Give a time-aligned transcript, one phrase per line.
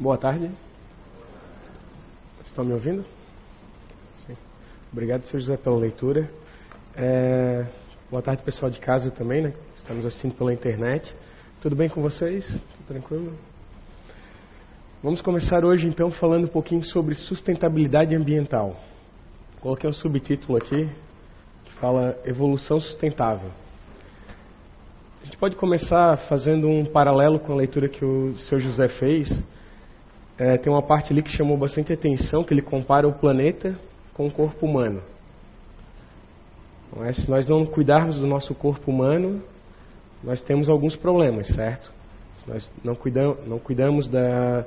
[0.00, 0.48] Boa tarde.
[2.46, 3.04] Estão me ouvindo?
[4.24, 4.36] Sim.
[4.92, 5.40] Obrigado, Sr.
[5.40, 6.30] José, pela leitura.
[6.94, 7.66] É...
[8.08, 9.52] Boa tarde, pessoal de casa também, né?
[9.74, 11.12] Estamos assistindo pela internet.
[11.60, 12.46] Tudo bem com vocês?
[12.46, 13.36] Tudo tranquilo?
[15.02, 18.76] Vamos começar hoje, então, falando um pouquinho sobre sustentabilidade ambiental.
[19.60, 20.88] Coloquei um subtítulo aqui
[21.64, 23.50] que fala Evolução Sustentável.
[25.22, 29.42] A gente pode começar fazendo um paralelo com a leitura que o seu José fez.
[30.38, 33.76] É, tem uma parte ali que chamou bastante atenção, que ele compara o planeta
[34.14, 35.02] com o corpo humano.
[36.96, 39.42] Mas se nós não cuidarmos do nosso corpo humano,
[40.22, 41.92] nós temos alguns problemas, certo?
[42.36, 44.64] Se nós não cuidamos, não cuidamos da,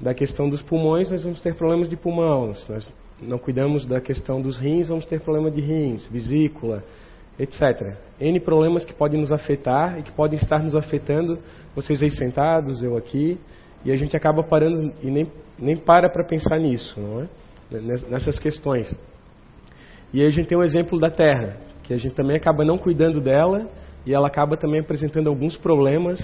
[0.00, 2.54] da questão dos pulmões, nós vamos ter problemas de pulmão.
[2.54, 6.82] Se nós não cuidamos da questão dos rins, vamos ter problema de rins, vesícula,
[7.38, 7.96] etc.
[8.20, 11.38] N problemas que podem nos afetar e que podem estar nos afetando,
[11.74, 13.38] vocês aí sentados, eu aqui,
[13.84, 15.26] e a gente acaba parando e nem,
[15.58, 17.28] nem para para pensar nisso, não é?
[18.08, 18.92] Nessas questões.
[20.12, 22.64] E aí a gente tem o um exemplo da terra, que a gente também acaba
[22.64, 23.68] não cuidando dela
[24.04, 26.18] e ela acaba também apresentando alguns problemas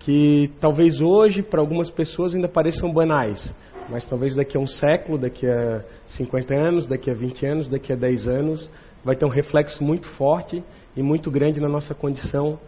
[0.00, 3.52] que talvez hoje para algumas pessoas ainda pareçam banais,
[3.88, 7.92] mas talvez daqui a um século, daqui a 50 anos, daqui a 20 anos, daqui
[7.92, 8.70] a 10 anos,
[9.04, 10.62] vai ter um reflexo muito forte
[10.96, 12.58] e muito grande na nossa condição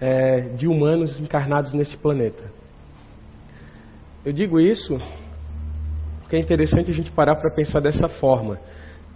[0.00, 2.44] é, de humanos encarnados nesse planeta.
[4.26, 4.98] Eu digo isso
[6.18, 8.58] porque é interessante a gente parar para pensar dessa forma.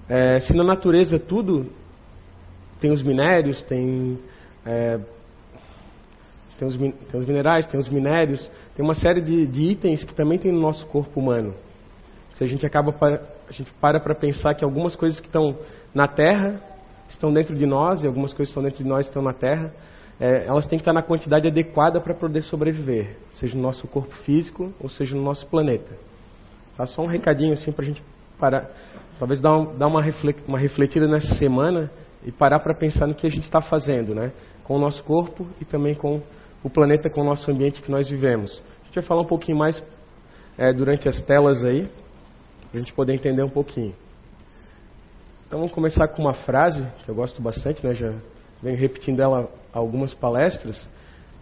[0.08, 1.66] É, se na natureza tudo
[2.80, 4.20] tem os minérios, tem,
[4.64, 5.00] é,
[6.56, 10.14] tem, os, tem, os, minerais, tem os minérios, tem uma série de, de, itens que
[10.14, 11.56] também tem no nosso corpo humano.
[12.34, 12.94] Se a gente acaba
[13.48, 15.58] a gente para para pensar que algumas coisas que estão
[15.92, 16.62] na Terra
[17.08, 19.74] estão dentro de nós e algumas coisas que estão dentro de nós estão na Terra,
[20.20, 24.14] é, elas têm que estar na quantidade adequada para poder sobreviver, seja no nosso corpo
[24.16, 25.96] físico ou seja no nosso planeta.
[26.76, 26.84] Tá?
[26.84, 28.02] Só um recadinho assim para a gente
[28.38, 28.70] parar,
[29.18, 30.02] talvez dar, um, dar uma,
[30.46, 31.90] uma refletida nessa semana
[32.22, 34.30] e parar para pensar no que a gente está fazendo, né?
[34.62, 36.20] Com o nosso corpo e também com
[36.62, 38.62] o planeta, com o nosso ambiente que nós vivemos.
[38.82, 39.82] A gente vai falar um pouquinho mais
[40.58, 41.88] é, durante as telas aí,
[42.70, 43.94] para a gente poder entender um pouquinho.
[45.46, 47.94] Então vamos começar com uma frase que eu gosto bastante, né?
[47.94, 48.12] Já
[48.62, 50.88] venho repetindo ela algumas palestras.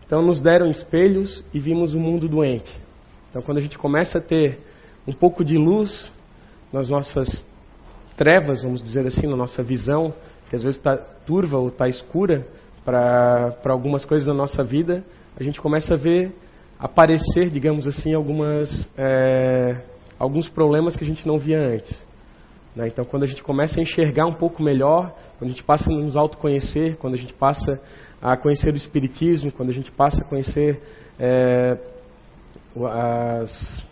[0.07, 2.75] Então nos deram espelhos e vimos o mundo doente.
[3.31, 4.59] Então quando a gente começa a ter
[5.07, 6.11] um pouco de luz
[6.73, 7.45] nas nossas
[8.17, 10.13] trevas, vamos dizer assim, na nossa visão,
[10.51, 12.47] que às vezes está turva ou está escura
[12.85, 15.05] para algumas coisas da nossa vida,
[15.39, 16.35] a gente começa a ver
[16.79, 19.77] aparecer, digamos assim, algumas, é,
[20.19, 22.08] alguns problemas que a gente não via antes.
[22.79, 22.87] Né?
[22.87, 25.93] Então, quando a gente começa a enxergar um pouco melhor, quando a gente passa a
[25.93, 27.81] nos autoconhecer, quando a gente passa
[28.23, 30.81] a conhecer o Espiritismo, quando a gente passa a conhecer
[31.19, 31.77] é,
[32.87, 33.85] as,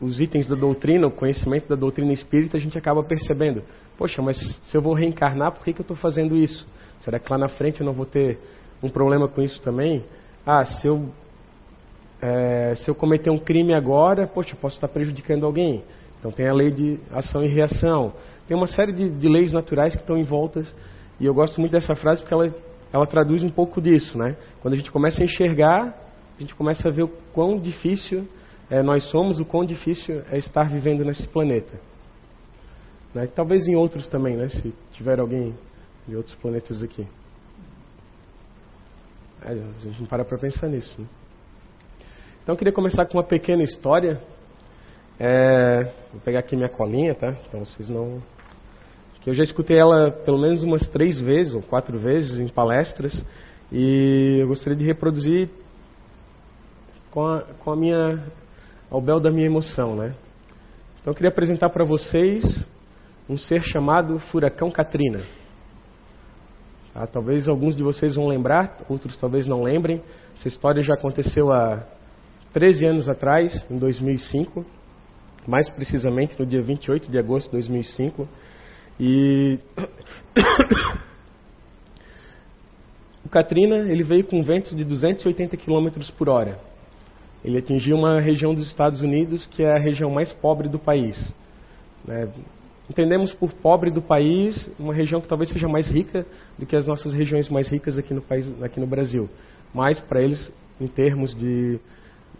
[0.00, 3.62] os itens da doutrina, o conhecimento da doutrina espírita, a gente acaba percebendo:
[3.98, 6.66] poxa, mas se eu vou reencarnar, por que, que eu estou fazendo isso?
[7.00, 8.38] Será que lá na frente eu não vou ter
[8.82, 10.02] um problema com isso também?
[10.46, 11.10] Ah, se eu,
[12.22, 15.84] é, se eu cometer um crime agora, poxa, eu posso estar prejudicando alguém.
[16.24, 18.14] Então tem a lei de ação e reação.
[18.48, 20.74] Tem uma série de, de leis naturais que estão em voltas.
[21.20, 22.46] E eu gosto muito dessa frase porque ela,
[22.90, 24.34] ela traduz um pouco disso, né?
[24.62, 25.94] Quando a gente começa a enxergar,
[26.34, 28.26] a gente começa a ver o quão difícil
[28.70, 31.78] é, nós somos, o quão difícil é estar vivendo nesse planeta.
[33.14, 33.26] Né?
[33.26, 34.48] Talvez em outros também, né?
[34.48, 35.54] se tiver alguém
[36.08, 37.06] de outros planetas aqui.
[39.44, 40.98] É, a gente não para para pensar nisso.
[40.98, 41.06] Né?
[42.42, 44.22] Então eu queria começar com uma pequena história.
[45.18, 47.36] É, vou pegar aqui minha colinha, tá?
[47.46, 48.22] Então vocês não.
[49.20, 53.24] Que eu já escutei ela pelo menos umas três vezes ou quatro vezes em palestras
[53.72, 55.48] e eu gostaria de reproduzir
[57.10, 58.24] com a, com a minha
[58.90, 60.14] ao bel da minha emoção, né?
[61.00, 62.64] Então eu queria apresentar para vocês
[63.28, 65.20] um ser chamado Furacão Katrina.
[66.94, 70.02] Ah, talvez alguns de vocês vão lembrar, outros talvez não lembrem.
[70.36, 71.82] Essa história já aconteceu há
[72.52, 74.64] 13 anos atrás, em 2005,
[75.46, 78.28] mais precisamente no dia 28 de agosto de 2005.
[78.98, 79.58] E
[83.24, 86.58] o Katrina ele veio com ventos de 280 km por hora.
[87.44, 91.32] Ele atingiu uma região dos Estados Unidos que é a região mais pobre do país.
[92.04, 92.28] Né?
[92.88, 96.26] Entendemos por pobre do país uma região que talvez seja mais rica
[96.58, 99.28] do que as nossas regiões mais ricas aqui no, país, aqui no Brasil.
[99.72, 101.80] Mas para eles, em termos de,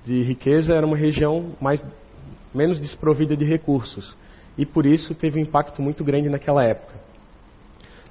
[0.04, 1.82] de riqueza, era uma região mais,
[2.54, 4.16] menos desprovida de recursos.
[4.56, 6.94] E por isso teve um impacto muito grande naquela época.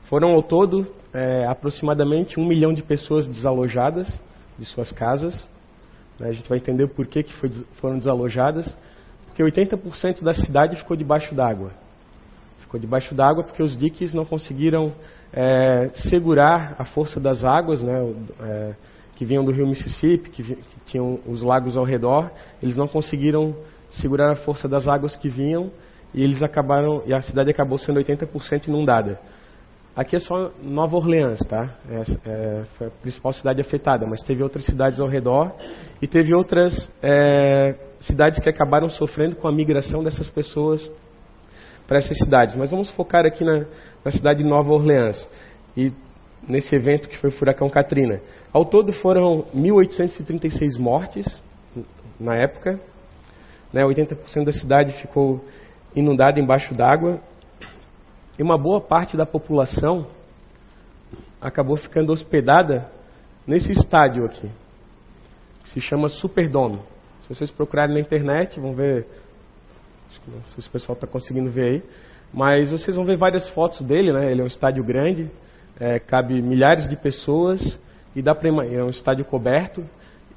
[0.06, 4.22] Foram ao todo é, aproximadamente um milhão de pessoas desalojadas
[4.58, 5.48] de suas casas,
[6.20, 6.30] Né?
[6.30, 7.34] A gente vai entender porquê que
[7.76, 8.78] foram desalojadas.
[9.26, 11.72] Porque 80% da cidade ficou debaixo d'água.
[12.60, 14.94] Ficou debaixo d'água porque os diques não conseguiram
[15.34, 18.76] é, segurar a força das águas, né, é,
[19.16, 22.32] que vinham do rio Mississippi, que, que, tinham os lagos ao redor.
[22.62, 23.56] Eles não conseguiram
[24.02, 25.72] segurar a força das águas que vinham
[26.14, 29.20] e eles acabaram e a cidade acabou sendo 80% inundada.
[29.96, 31.70] Aqui é só Nova Orleans, tá?
[31.88, 35.54] É, é, foi a principal cidade afetada, mas teve outras cidades ao redor
[36.02, 40.92] e teve outras é, cidades que acabaram sofrendo com a migração dessas pessoas
[41.88, 42.56] para essas cidades.
[42.56, 43.66] Mas vamos focar aqui na,
[44.04, 45.30] na cidade de Nova Orleans
[45.78, 45.94] e
[46.48, 48.20] nesse evento que foi o furacão Katrina.
[48.52, 51.26] Ao todo foram 1.836 mortes
[52.20, 52.80] na época.
[53.74, 53.84] Né?
[53.84, 55.44] 80% da cidade ficou
[55.96, 57.20] inundada embaixo d'água
[58.38, 60.08] e uma boa parte da população
[61.42, 62.90] acabou ficando hospedada
[63.46, 64.50] nesse estádio aqui,
[65.64, 66.80] que se chama Superdome.
[67.22, 69.08] Se vocês procurarem na internet, vão ver.
[70.28, 71.84] Não sei se o pessoal está conseguindo ver aí.
[72.34, 74.32] Mas vocês vão ver várias fotos dele, né?
[74.32, 75.30] Ele é um estádio grande,
[75.80, 77.80] é, cabe milhares de pessoas
[78.16, 79.84] e dá para é um estádio coberto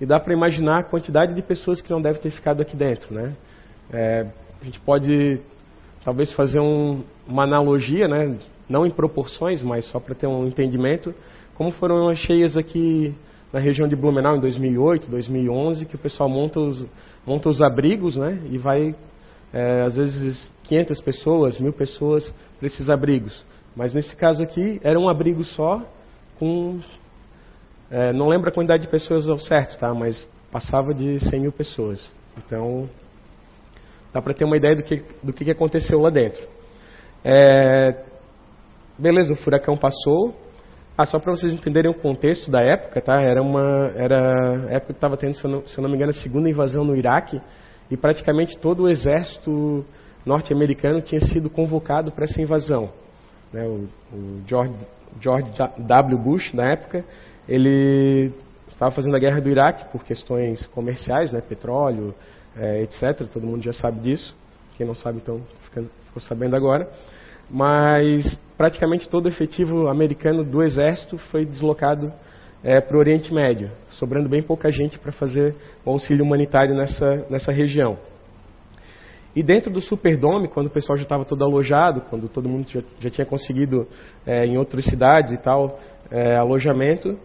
[0.01, 3.15] e dá para imaginar a quantidade de pessoas que não devem ter ficado aqui dentro,
[3.15, 3.35] né?
[3.93, 4.27] É,
[4.61, 5.41] a gente pode
[6.05, 8.37] talvez fazer um, uma analogia, né?
[8.69, 11.15] não em proporções, mas só para ter um entendimento,
[11.55, 13.15] como foram as cheias aqui
[13.53, 16.87] na região de Blumenau em 2008, 2011, que o pessoal monta os,
[17.27, 18.41] monta os abrigos né?
[18.51, 18.95] e vai,
[19.53, 23.45] é, às vezes, 500 pessoas, mil pessoas para esses abrigos.
[23.75, 25.83] Mas nesse caso aqui, era um abrigo só,
[26.39, 26.79] com.
[27.91, 29.93] É, não lembro a quantidade de pessoas ao certo, tá?
[29.95, 32.11] mas passava de 100 mil pessoas.
[32.37, 32.89] Então,
[34.17, 36.43] Dá para ter uma ideia do que, do que aconteceu lá dentro.
[37.23, 38.03] É,
[38.99, 40.35] beleza, o furacão passou.
[40.97, 43.21] Ah, só para vocês entenderem o contexto da época, tá?
[43.21, 46.13] Era uma era época que estava tendo, se eu, não, se eu não me engano,
[46.13, 47.39] a segunda invasão no Iraque
[47.91, 49.85] e praticamente todo o exército
[50.25, 52.89] norte-americano tinha sido convocado para essa invasão.
[53.53, 53.67] Né?
[53.67, 53.87] O,
[54.17, 54.73] o George,
[55.21, 56.19] George W.
[56.19, 57.05] Bush, na época,
[57.49, 58.33] ele
[58.69, 61.41] estava fazendo a guerra do Iraque por questões comerciais, né?
[61.41, 62.15] petróleo,
[62.57, 63.27] é, etc.
[63.33, 64.35] Todo mundo já sabe disso.
[64.77, 66.89] Quem não sabe, então, ficou sabendo agora.
[67.51, 72.13] Mas praticamente todo o efetivo americano do exército foi deslocado
[72.63, 75.55] é, para o Oriente Médio, sobrando bem pouca gente para fazer
[75.85, 77.97] o auxílio humanitário nessa, nessa região.
[79.37, 82.81] E dentro do Superdome, quando o pessoal já estava todo alojado, quando todo mundo já,
[82.99, 83.87] já tinha conseguido
[84.27, 85.79] é, em outras cidades e tal
[86.11, 87.19] é, alojamento,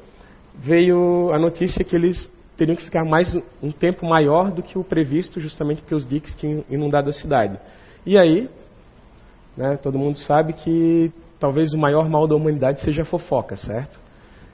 [0.55, 4.83] veio a notícia que eles teriam que ficar mais um tempo maior do que o
[4.83, 7.59] previsto, justamente porque os diques tinham inundado a cidade.
[8.05, 8.49] E aí,
[9.57, 13.99] né, todo mundo sabe que talvez o maior mal da humanidade seja a fofoca, certo?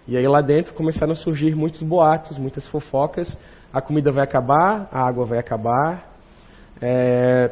[0.08, 3.38] E aí lá dentro começaram a surgir muitos boatos, muitas fofocas.
[3.74, 6.10] A comida vai acabar, a água vai acabar.
[6.82, 7.52] É...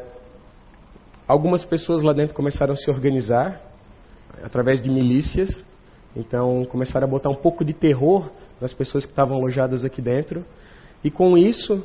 [1.28, 3.60] Algumas pessoas lá dentro começaram a se organizar
[4.42, 5.62] através de milícias.
[6.16, 10.44] Então começaram a botar um pouco de terror das pessoas que estavam alojadas aqui dentro.
[11.04, 11.84] E com isso,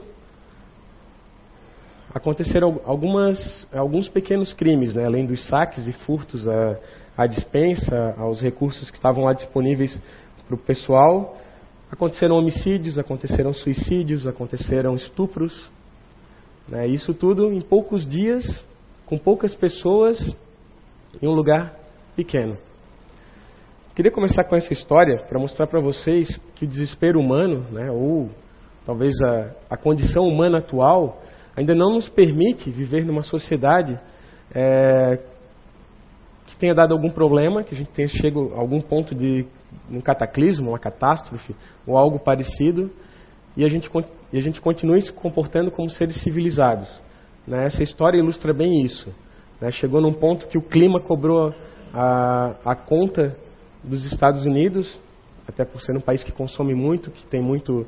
[2.14, 5.06] aconteceram algumas, alguns pequenos crimes, né?
[5.06, 6.78] além dos saques e furtos à,
[7.18, 10.02] à dispensa, aos recursos que estavam lá disponíveis
[10.48, 11.38] para o pessoal.
[11.92, 15.70] Aconteceram homicídios, aconteceram suicídios, aconteceram estupros.
[16.70, 16.88] Né?
[16.88, 18.44] Isso tudo em poucos dias,
[19.06, 20.18] com poucas pessoas,
[21.22, 21.76] em um lugar
[22.16, 22.58] pequeno.
[23.94, 28.30] Queria começar com essa história para mostrar para vocês que o desespero humano, né, ou
[28.86, 31.22] talvez a, a, condição humana atual,
[31.58, 34.00] ainda não nos permite viver numa sociedade
[34.56, 35.20] é,
[36.48, 39.46] que tenha dado algum problema, que a gente tenha chegado a algum ponto de
[39.92, 41.54] um cataclismo, uma catástrofe
[41.86, 42.90] ou algo parecido,
[43.58, 43.92] e a gente,
[44.32, 46.88] e a gente continue se comportando como seres civilizados.
[47.46, 47.66] Né?
[47.66, 49.14] Essa história ilustra bem isso.
[49.60, 49.70] Né?
[49.70, 51.54] Chegou num ponto que o clima cobrou
[51.94, 53.36] a, a conta
[53.84, 55.00] dos Estados Unidos,
[55.48, 57.86] até por ser um país que consome muito, que tem muito,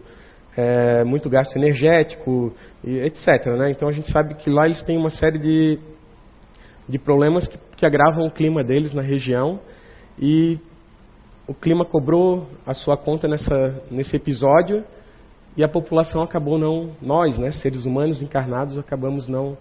[0.57, 3.45] é, muito gasto energético, etc.
[3.57, 3.71] Né?
[3.71, 5.79] Então a gente sabe que lá eles têm uma série de,
[6.87, 9.59] de problemas que, que agravam o clima deles na região
[10.19, 10.59] e
[11.47, 14.83] o clima cobrou a sua conta nessa, nesse episódio
[15.55, 19.57] e a população acabou não, nós, né, seres humanos encarnados, acabamos não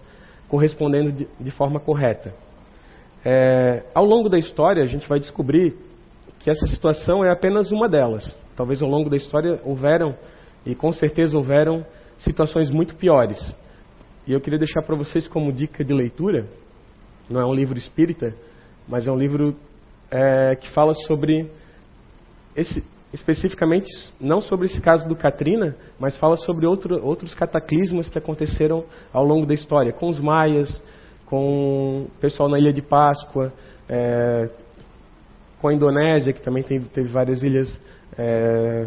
[0.47, 2.33] correspondendo de, de forma correta.
[3.25, 5.75] É, ao longo da história, a gente vai descobrir
[6.43, 8.37] que essa situação é apenas uma delas.
[8.55, 10.13] Talvez ao longo da história houveram,
[10.65, 11.85] e com certeza houveram,
[12.19, 13.55] situações muito piores.
[14.27, 16.45] E eu queria deixar para vocês como dica de leitura,
[17.29, 18.35] não é um livro espírita,
[18.87, 19.55] mas é um livro
[20.11, 21.49] é, que fala sobre
[22.55, 22.83] esse,
[23.13, 28.83] especificamente não sobre esse caso do Katrina, mas fala sobre outro, outros cataclismas que aconteceram
[29.13, 30.81] ao longo da história, com os maias,
[31.25, 33.53] com o pessoal na Ilha de Páscoa,
[33.87, 34.49] é,
[35.63, 37.79] com a Indonésia, que também teve, teve várias ilhas
[38.17, 38.85] é,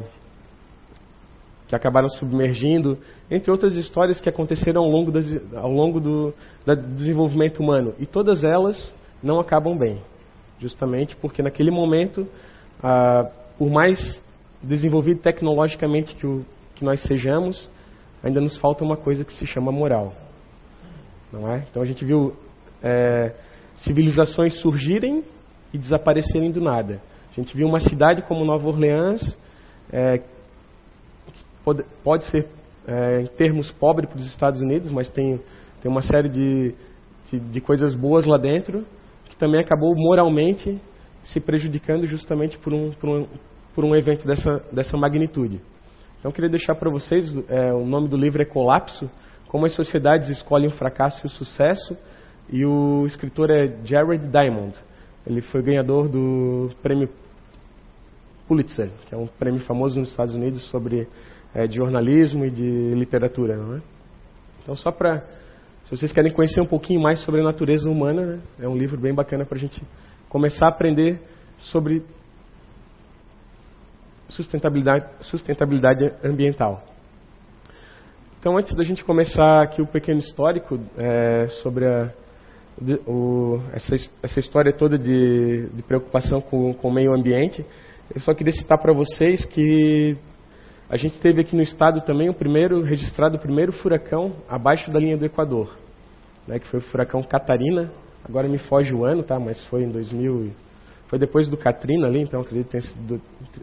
[1.66, 2.98] que acabaram submergindo,
[3.30, 6.34] entre outras histórias que aconteceram ao longo, das, ao longo do,
[6.66, 7.94] do desenvolvimento humano.
[7.98, 10.02] E todas elas não acabam bem,
[10.58, 12.28] justamente porque naquele momento,
[12.82, 14.22] ah, por mais
[14.62, 17.70] desenvolvido tecnologicamente que, o, que nós sejamos,
[18.22, 20.12] ainda nos falta uma coisa que se chama moral.
[21.32, 21.64] Não é?
[21.70, 22.36] Então a gente viu
[22.82, 23.32] é,
[23.78, 25.24] civilizações surgirem
[25.76, 27.00] e desaparecerem do nada.
[27.30, 29.36] A gente viu uma cidade como Nova Orleans,
[29.92, 30.22] é,
[31.62, 32.46] pode, pode ser
[32.88, 35.38] é, em termos pobre para os Estados Unidos, mas tem,
[35.82, 36.74] tem uma série de,
[37.30, 38.84] de, de coisas boas lá dentro,
[39.28, 40.80] que também acabou moralmente
[41.24, 43.26] se prejudicando justamente por um, por um,
[43.74, 45.60] por um evento dessa, dessa magnitude.
[46.18, 49.10] Então, queria deixar para vocês, é, o nome do livro é Colapso,
[49.48, 51.96] como as sociedades escolhem o fracasso e o sucesso,
[52.48, 54.74] e o escritor é Jared Diamond.
[55.26, 57.08] Ele foi ganhador do prêmio
[58.46, 61.08] Pulitzer, que é um prêmio famoso nos Estados Unidos sobre
[61.52, 63.56] é, de jornalismo e de literatura.
[63.56, 63.82] Não é?
[64.62, 65.24] Então, só para.
[65.84, 69.00] Se vocês querem conhecer um pouquinho mais sobre a natureza humana, né, é um livro
[69.00, 69.80] bem bacana para a gente
[70.28, 71.20] começar a aprender
[71.58, 72.02] sobre
[74.28, 76.82] sustentabilidade, sustentabilidade ambiental.
[78.40, 82.12] Então, antes da gente começar aqui o pequeno histórico é, sobre a,
[83.06, 87.64] o, essa, essa, história toda de, de preocupação com, com, o meio ambiente,
[88.14, 90.16] eu só queria citar para vocês que
[90.88, 94.98] a gente teve aqui no estado também o primeiro registrado o primeiro furacão abaixo da
[94.98, 95.76] linha do Equador,
[96.46, 97.90] né, que foi o furacão Catarina.
[98.28, 99.38] Agora me foge o ano, tá?
[99.38, 100.50] Mas foi em 2000,
[101.06, 103.22] foi depois do Katrina ali, então acredito que tenha sido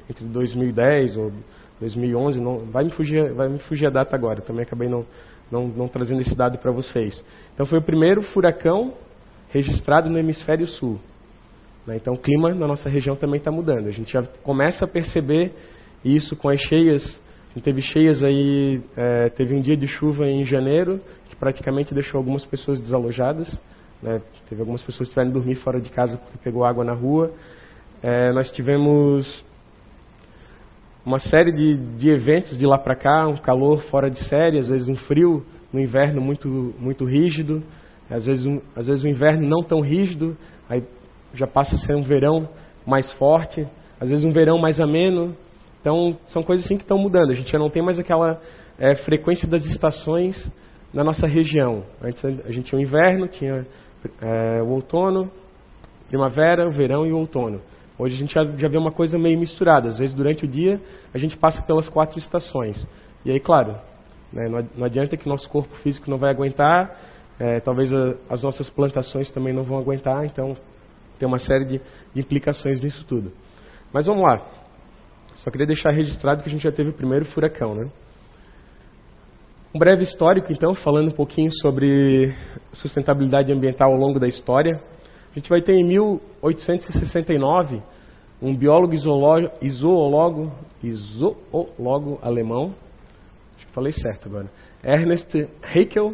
[0.09, 1.31] entre 2010 ou
[1.81, 2.41] 2011.
[2.41, 4.41] Não, vai me fugir, vai me fugir a data agora.
[4.41, 5.05] Também acabei não,
[5.51, 7.23] não, não trazendo esse dado para vocês.
[7.53, 8.93] Então foi o primeiro furacão
[9.49, 10.99] registrado no hemisfério sul.
[11.85, 11.97] Né?
[11.97, 13.87] Então o clima na nossa região também está mudando.
[13.87, 15.53] A gente já começa a perceber
[16.03, 17.21] isso com as cheias.
[17.51, 21.93] A gente teve cheias aí, é, teve um dia de chuva em janeiro, que praticamente
[21.93, 23.61] deixou algumas pessoas desalojadas.
[24.01, 24.21] Né?
[24.49, 27.31] Teve algumas pessoas que tiveram que dormir fora de casa porque pegou água na rua.
[28.01, 29.45] É, nós tivemos
[31.05, 34.69] uma série de, de eventos de lá para cá, um calor fora de série, às
[34.69, 37.63] vezes um frio no inverno muito, muito rígido,
[38.09, 40.37] às vezes, um, às vezes um inverno não tão rígido,
[40.69, 40.83] aí
[41.33, 42.47] já passa a ser um verão
[42.85, 43.67] mais forte,
[43.99, 45.35] às vezes um verão mais ameno,
[45.83, 47.31] então, são coisas assim que estão mudando.
[47.31, 48.39] A gente já não tem mais aquela
[48.79, 50.49] é, frequência das estações
[50.93, 51.83] na nossa região.
[52.01, 53.67] Antes a gente tinha o inverno, tinha
[54.21, 55.29] é, o outono,
[56.07, 57.59] primavera, o verão e o outono.
[57.97, 59.89] Hoje a gente já, já vê uma coisa meio misturada.
[59.89, 60.81] Às vezes, durante o dia,
[61.13, 62.87] a gente passa pelas quatro estações.
[63.23, 63.75] E aí, claro,
[64.31, 66.97] né, não, adianta que nosso corpo físico não vai aguentar,
[67.39, 70.55] é, talvez a, as nossas plantações também não vão aguentar, então
[71.19, 71.81] tem uma série de,
[72.13, 73.31] de implicações nisso tudo.
[73.93, 74.41] Mas vamos lá.
[75.35, 77.89] Só queria deixar registrado que a gente já teve o primeiro furacão, né?
[79.73, 82.33] Um breve histórico, então, falando um pouquinho sobre
[82.73, 84.79] sustentabilidade ambiental ao longo da história.
[85.33, 87.81] A gente vai ter em 1869
[88.39, 90.51] um biólogo zoólogo,
[90.85, 92.75] zoólogo alemão,
[93.55, 94.47] acho que falei certo agora,
[94.83, 96.13] Ernest Haeckel,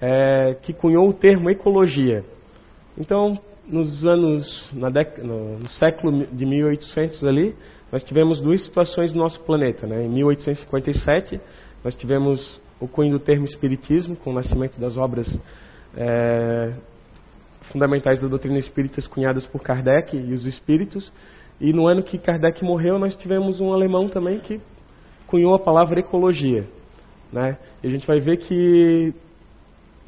[0.00, 2.24] é, que cunhou o termo ecologia.
[2.96, 3.36] Então,
[3.66, 4.90] nos anos, na
[5.24, 7.56] no, no século de 1800 ali,
[7.90, 9.88] nós tivemos duas situações no nosso planeta.
[9.88, 10.04] Né?
[10.04, 11.40] Em 1857,
[11.82, 15.26] nós tivemos o cunho do termo espiritismo, com o nascimento das obras
[15.96, 16.74] é,
[17.72, 21.12] fundamentais da doutrina espírita cunhadas por Kardec e os espíritos.
[21.60, 24.60] E no ano que Kardec morreu, nós tivemos um alemão também que
[25.26, 26.66] cunhou a palavra ecologia.
[27.32, 27.56] Né?
[27.82, 29.14] E a gente vai ver que,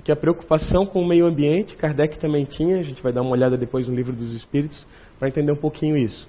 [0.05, 3.33] que a preocupação com o meio ambiente, Kardec também tinha, a gente vai dar uma
[3.33, 4.87] olhada depois no livro dos Espíritos,
[5.19, 6.29] para entender um pouquinho isso.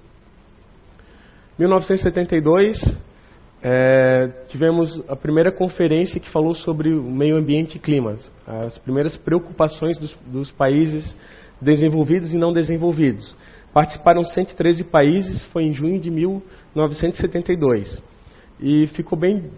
[1.57, 2.77] 1972,
[3.61, 8.15] é, tivemos a primeira conferência que falou sobre o meio ambiente e clima,
[8.47, 11.15] as primeiras preocupações dos, dos países
[11.61, 13.35] desenvolvidos e não desenvolvidos.
[13.73, 18.01] Participaram 113 países, foi em junho de 1972.
[18.59, 19.51] E ficou bem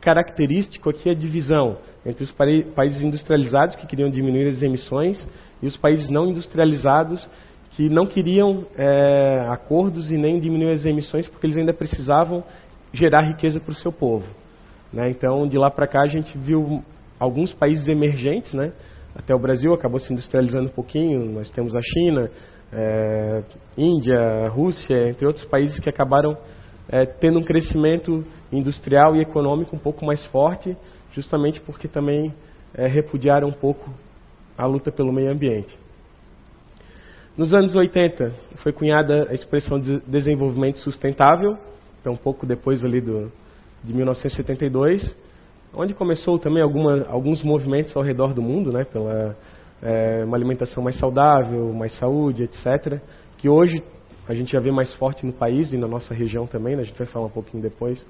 [0.00, 2.32] característico aqui a divisão entre os
[2.74, 5.26] países industrializados, que queriam diminuir as emissões,
[5.62, 7.28] e os países não industrializados,
[7.72, 12.44] que não queriam é, acordos e nem diminuir as emissões porque eles ainda precisavam
[12.94, 14.26] gerar riqueza para o seu povo.
[14.92, 15.10] Né?
[15.10, 16.82] Então, de lá para cá, a gente viu
[17.18, 18.72] alguns países emergentes, né?
[19.14, 22.30] até o Brasil acabou se industrializando um pouquinho, nós temos a China,
[22.72, 23.42] é,
[23.76, 26.36] Índia, Rússia, entre outros países que acabaram
[26.88, 30.76] é, tendo um crescimento industrial e econômico um pouco mais forte,
[31.12, 32.34] justamente porque também
[32.74, 33.90] é, repudiaram um pouco
[34.56, 35.76] a luta pelo meio ambiente.
[37.36, 41.58] Nos anos 80 foi cunhada a expressão de desenvolvimento sustentável,
[42.04, 43.32] então um pouco depois ali do,
[43.82, 45.16] de 1972,
[45.72, 49.34] onde começou também alguma, alguns movimentos ao redor do mundo, né, pela
[49.82, 53.00] é, uma alimentação mais saudável, mais saúde, etc.,
[53.38, 53.82] que hoje
[54.28, 56.84] a gente já vê mais forte no país e na nossa região também, né, a
[56.84, 58.06] gente vai falar um pouquinho depois.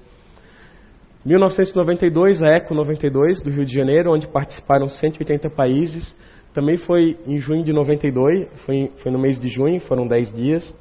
[1.25, 6.13] 1992, a Eco 92 do Rio de Janeiro, onde participaram 180 países.
[6.53, 10.75] Também foi em junho de 92, foi, foi no mês de junho, foram 10 dias.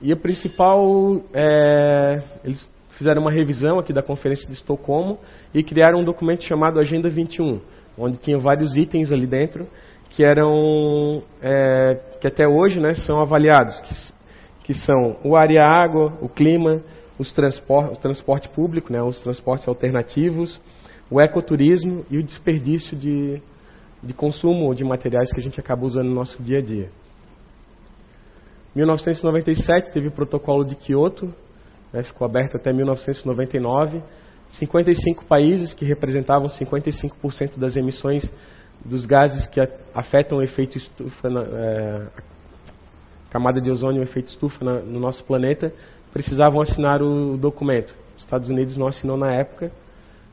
[0.00, 5.18] E a principal, é, eles fizeram uma revisão aqui da Conferência de Estocolmo
[5.52, 7.60] e criaram um documento chamado Agenda 21,
[7.96, 9.66] onde tinha vários itens ali dentro
[10.10, 15.58] que eram, é, que até hoje né, são avaliados, que, que são o ar e
[15.58, 16.82] a água, o clima,
[17.18, 20.60] os transpor, o transporte público, né, os transportes alternativos,
[21.10, 23.40] o ecoturismo e o desperdício de,
[24.02, 26.90] de consumo de materiais que a gente acaba usando no nosso dia a dia.
[28.78, 31.34] 1997 teve o protocolo de Kyoto,
[31.92, 34.00] né, ficou aberto até 1999.
[34.50, 38.32] 55 países que representavam 55% das emissões
[38.84, 39.60] dos gases que
[39.92, 42.06] afetam o efeito estufa, na, é,
[43.28, 45.72] camada de ozônio o efeito estufa na, no nosso planeta,
[46.12, 47.92] precisavam assinar o documento.
[48.16, 49.72] Os Estados Unidos não assinou na época,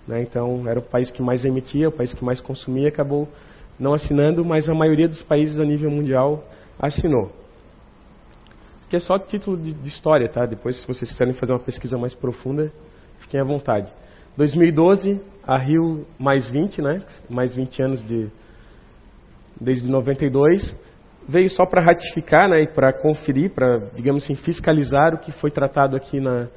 [0.08, 3.28] né, então era o país que mais emitia, o país que mais consumia, acabou
[3.80, 6.48] não assinando, mas a maioria dos países a nível mundial
[6.80, 7.45] assinou.
[8.96, 10.46] Que é só título de, de história, tá?
[10.46, 12.72] Depois, se vocês quiserem fazer uma pesquisa mais profunda,
[13.20, 13.92] fiquem à vontade.
[14.38, 17.02] 2012, a Rio mais 20, né?
[17.30, 18.32] Mais 20 anos de
[19.60, 20.80] desde 92
[21.28, 25.52] veio só para ratificar né, e para conferir, para, digamos assim, fiscalizar o que foi
[25.52, 26.48] tratado aqui na,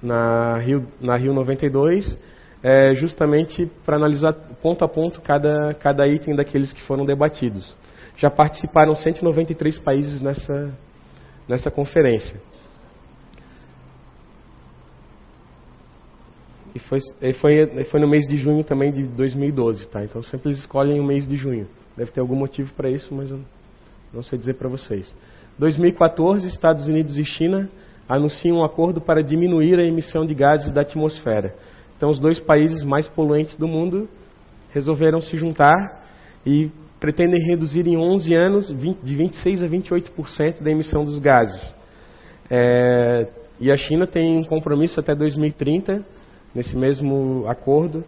[0.00, 2.16] na, Rio, na Rio 92,
[2.62, 7.76] é, justamente para analisar ponto a ponto cada, cada item daqueles que foram debatidos.
[8.18, 10.72] Já participaram 193 países nessa,
[11.52, 12.40] nessa conferência.
[16.74, 16.98] E foi,
[17.34, 20.02] foi, foi no mês de junho também de 2012, tá?
[20.02, 21.68] Então sempre eles escolhem o mês de junho.
[21.94, 23.40] Deve ter algum motivo para isso, mas eu
[24.14, 25.14] não sei dizer para vocês.
[25.58, 27.68] 2014, Estados Unidos e China
[28.08, 31.54] anunciam um acordo para diminuir a emissão de gases da atmosfera.
[31.98, 34.08] Então, os dois países mais poluentes do mundo
[34.70, 36.02] resolveram se juntar
[36.46, 36.70] e
[37.02, 41.74] pretendem reduzir em 11 anos 20, de 26 a 28% da emissão dos gases.
[42.48, 43.26] É,
[43.58, 46.06] e a China tem um compromisso até 2030,
[46.54, 48.04] nesse mesmo acordo,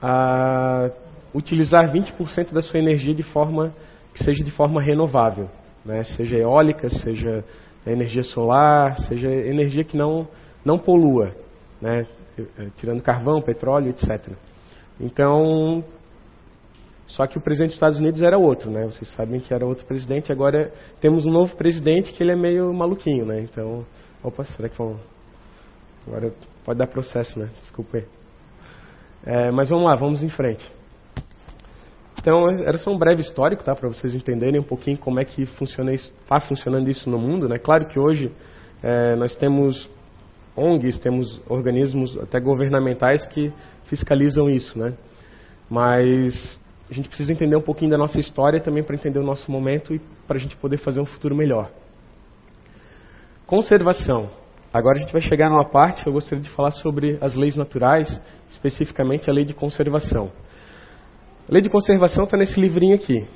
[0.00, 0.90] a
[1.34, 3.74] utilizar 20% da sua energia de forma
[4.14, 5.50] que seja de forma renovável,
[5.84, 6.02] né?
[6.02, 7.44] seja eólica, seja
[7.86, 10.26] energia solar, seja energia que não,
[10.64, 11.34] não polua,
[11.78, 12.06] né?
[12.38, 14.32] Eh, tirando carvão, petróleo, etc.
[14.98, 15.84] Então,
[17.10, 18.86] só que o presidente dos Estados Unidos era outro, né?
[18.86, 20.30] Vocês sabem que era outro presidente.
[20.30, 23.40] Agora temos um novo presidente que ele é meio maluquinho, né?
[23.40, 23.84] Então,
[24.22, 24.96] opa, será que vão?
[26.06, 26.32] Agora
[26.64, 27.50] pode dar processo, né?
[27.60, 28.04] Desculpe.
[29.26, 30.70] É, mas vamos lá, vamos em frente.
[32.20, 35.46] Então, era só um breve histórico, tá, para vocês entenderem um pouquinho como é que
[35.46, 37.48] funciona está funcionando isso no mundo.
[37.48, 37.58] Né?
[37.58, 38.30] Claro que hoje
[38.84, 39.90] é, nós temos
[40.56, 43.52] ONGs, temos organismos até governamentais que
[43.86, 44.94] fiscalizam isso, né?
[45.68, 46.60] Mas
[46.90, 49.94] a gente precisa entender um pouquinho da nossa história também para entender o nosso momento
[49.94, 51.70] e para a gente poder fazer um futuro melhor.
[53.46, 54.28] Conservação.
[54.72, 57.54] Agora a gente vai chegar numa parte que eu gostaria de falar sobre as leis
[57.54, 60.32] naturais, especificamente a lei de conservação.
[61.48, 63.26] A lei de conservação está nesse livrinho aqui,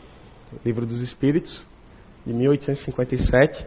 [0.65, 1.65] Livro dos Espíritos,
[2.27, 3.67] de 1857,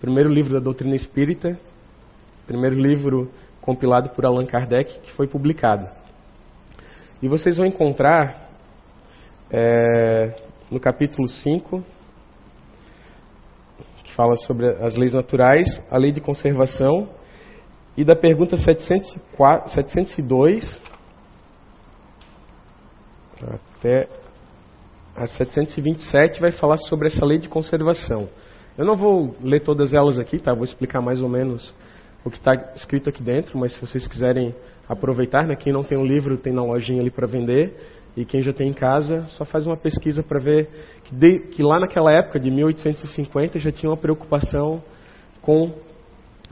[0.00, 1.58] primeiro livro da doutrina espírita,
[2.46, 5.88] primeiro livro compilado por Allan Kardec, que foi publicado.
[7.22, 8.45] E vocês vão encontrar
[9.50, 10.34] é,
[10.70, 11.84] no capítulo 5,
[14.04, 17.08] que fala sobre as leis naturais, a lei de conservação,
[17.96, 20.82] e da pergunta 704, 702
[23.78, 24.08] até
[25.14, 28.28] a 727 vai falar sobre essa lei de conservação.
[28.76, 30.52] Eu não vou ler todas elas aqui, tá?
[30.52, 31.74] Vou explicar mais ou menos
[32.24, 34.54] o que está escrito aqui dentro, mas se vocês quiserem
[34.86, 35.56] aproveitar, né?
[35.56, 37.74] Quem não tem um livro tem na lojinha ali para vender
[38.16, 40.68] e quem já tem em casa só faz uma pesquisa para ver
[41.04, 44.82] que, de, que, lá naquela época de 1850 já tinha uma preocupação
[45.42, 45.72] com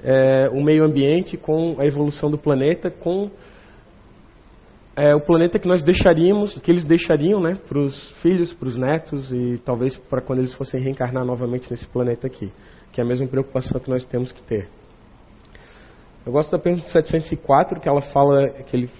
[0.03, 3.31] é, o meio ambiente, com a evolução do planeta, com
[4.97, 8.77] é o planeta que nós deixaríamos, que eles deixariam, né, para os filhos, para os
[8.77, 12.53] netos e talvez para quando eles fossem reencarnar novamente nesse planeta aqui,
[12.93, 14.69] que é a mesma preocupação que nós temos que ter.
[16.25, 18.91] Eu gosto da pergunta 704, que ela fala, que ele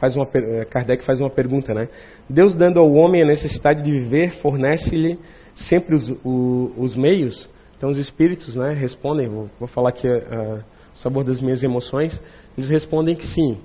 [0.00, 1.88] faz uma, eh, Kardec faz uma pergunta, né?
[2.28, 5.18] Deus dando ao homem a necessidade de viver, fornece-lhe
[5.54, 7.48] sempre os, o, os meios.
[7.76, 9.28] Então os espíritos, né, respondem.
[9.28, 12.20] Vou, vou falar aqui uh, o sabor das minhas emoções.
[12.56, 13.58] Eles respondem que sim,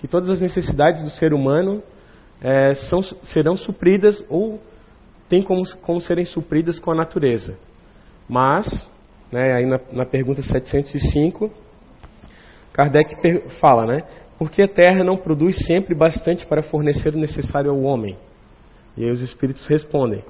[0.00, 1.80] que todas as necessidades do ser humano
[2.40, 4.60] é, são, serão supridas ou
[5.28, 7.56] têm como, como serem supridas com a natureza.
[8.28, 8.88] Mas,
[9.30, 11.50] né, aí na, na pergunta 705,
[12.72, 13.16] Kardec
[13.60, 14.04] fala, né?
[14.38, 18.16] Porque a terra não produz sempre bastante para fornecer o necessário ao homem?
[18.96, 20.22] E aí os espíritos respondem: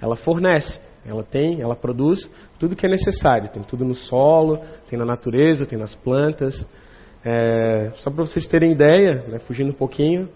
[0.00, 3.50] ela fornece, ela tem, ela produz tudo que é necessário.
[3.50, 6.66] Tem tudo no solo, tem na natureza, tem nas plantas.
[7.24, 10.28] É, só para vocês terem ideia, né, fugindo um pouquinho,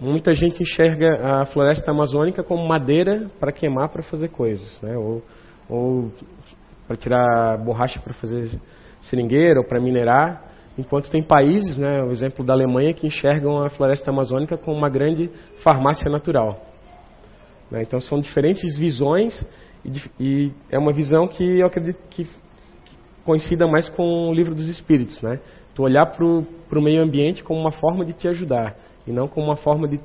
[0.00, 5.22] muita gente enxerga a floresta amazônica como madeira para queimar para fazer coisas, né, ou,
[5.68, 6.12] ou
[6.86, 8.48] para tirar borracha para fazer
[9.00, 10.44] seringueira ou para minerar,
[10.78, 14.90] enquanto tem países, né, o exemplo da Alemanha, que enxergam a floresta amazônica como uma
[14.90, 15.30] grande
[15.62, 16.60] farmácia natural.
[17.70, 19.44] Né, então são diferentes visões
[19.84, 24.54] e, e, é uma visão que eu acredito que, que coincida mais com o livro
[24.54, 25.40] dos Espíritos, né?
[25.74, 29.46] Tu olhar para o meio ambiente como uma forma de te ajudar e não como
[29.46, 30.00] uma forma de,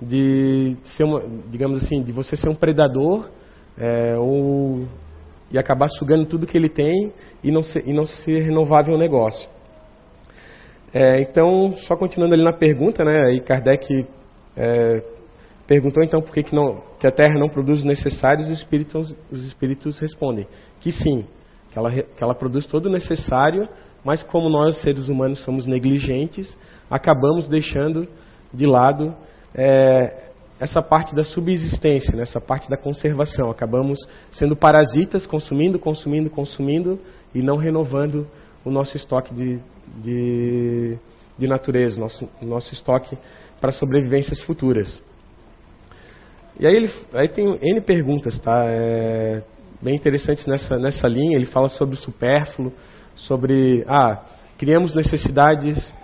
[0.00, 3.28] de ser uma, digamos assim, de você ser um predador
[3.76, 4.86] é, ou
[5.50, 8.98] e acabar sugando tudo que ele tem e não ser, e não ser renovável o
[8.98, 9.48] negócio.
[10.92, 14.06] É, então, só continuando ali na pergunta, né, aí Kardec
[14.56, 15.02] é,
[15.66, 19.16] perguntou então por que, que, não, que a Terra não produz os necessários, os espíritos,
[19.30, 20.48] os espíritos respondem
[20.80, 21.24] que sim,
[21.70, 23.68] que ela, que ela produz todo o necessário,
[24.04, 26.58] mas como nós seres humanos somos negligentes,
[26.90, 28.08] acabamos deixando
[28.52, 29.14] de lado
[29.54, 33.50] é, essa parte da subsistência, né, essa parte da conservação.
[33.50, 33.98] Acabamos
[34.32, 36.98] sendo parasitas, consumindo, consumindo, consumindo
[37.34, 38.26] e não renovando
[38.64, 39.58] o nosso estoque de,
[40.02, 40.98] de,
[41.38, 43.16] de natureza, nosso, nosso estoque
[43.60, 45.02] para sobrevivências futuras.
[46.58, 48.64] E aí, ele, aí tem N perguntas, tá?
[48.66, 49.42] É,
[49.80, 51.36] bem interessantes nessa, nessa linha.
[51.36, 52.72] Ele fala sobre o supérfluo,
[53.14, 54.22] sobre, ah,
[54.58, 55.94] criamos necessidades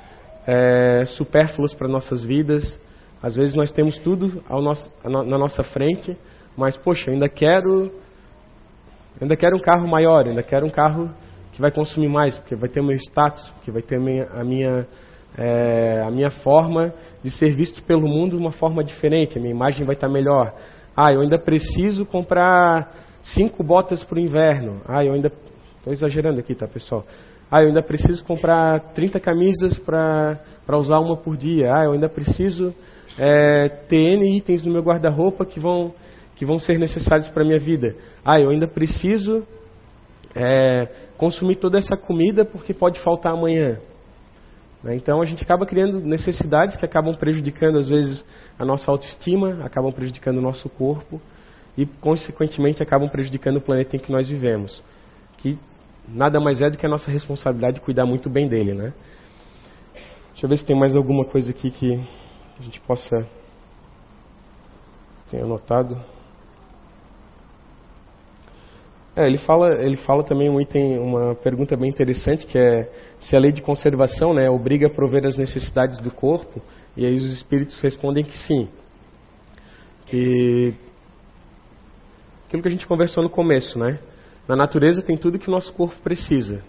[0.46, 2.78] é, supérfluas para nossas vidas,
[3.22, 6.16] às vezes nós temos tudo nosso, na nossa frente,
[6.56, 7.90] mas poxa, ainda quero,
[9.20, 11.10] ainda quero um carro maior, ainda quero um carro
[11.56, 14.24] que vai consumir mais, porque vai ter o meu status, porque vai ter a minha,
[14.26, 14.86] a minha,
[15.38, 16.92] é, a minha forma
[17.24, 20.54] de ser visto pelo mundo de uma forma diferente, a minha imagem vai estar melhor.
[20.94, 22.92] Ah, eu ainda preciso comprar
[23.22, 24.82] cinco botas para o inverno.
[24.86, 25.32] Ah, eu ainda
[25.78, 27.06] estou exagerando aqui, tá, pessoal?
[27.50, 30.38] Ah, eu ainda preciso comprar 30 camisas para
[30.76, 31.72] usar uma por dia.
[31.72, 32.74] Ah, eu ainda preciso
[33.18, 35.94] é, ter N itens no meu guarda-roupa que vão,
[36.34, 37.96] que vão ser necessários para a minha vida.
[38.22, 39.42] Ah, eu ainda preciso
[40.36, 43.78] é, consumir toda essa comida porque pode faltar amanhã.
[44.82, 44.94] Né?
[44.94, 48.22] Então a gente acaba criando necessidades que acabam prejudicando às vezes
[48.58, 51.20] a nossa autoestima, acabam prejudicando o nosso corpo
[51.76, 54.82] e consequentemente acabam prejudicando o planeta em que nós vivemos,
[55.38, 55.58] que
[56.06, 58.92] nada mais é do que a nossa responsabilidade de cuidar muito bem dele, né?
[60.32, 61.94] Deixa eu ver se tem mais alguma coisa aqui que
[62.58, 63.26] a gente possa
[65.30, 65.98] ter anotado.
[69.16, 72.86] É, ele fala, ele fala também um item, uma pergunta bem interessante que é
[73.18, 76.60] se a lei de conservação, né, obriga a prover as necessidades do corpo.
[76.94, 78.68] E aí os espíritos respondem que sim,
[80.04, 80.74] que
[82.46, 83.98] aquilo que a gente conversou no começo, né?
[84.46, 86.62] Na natureza tem tudo que o nosso corpo precisa.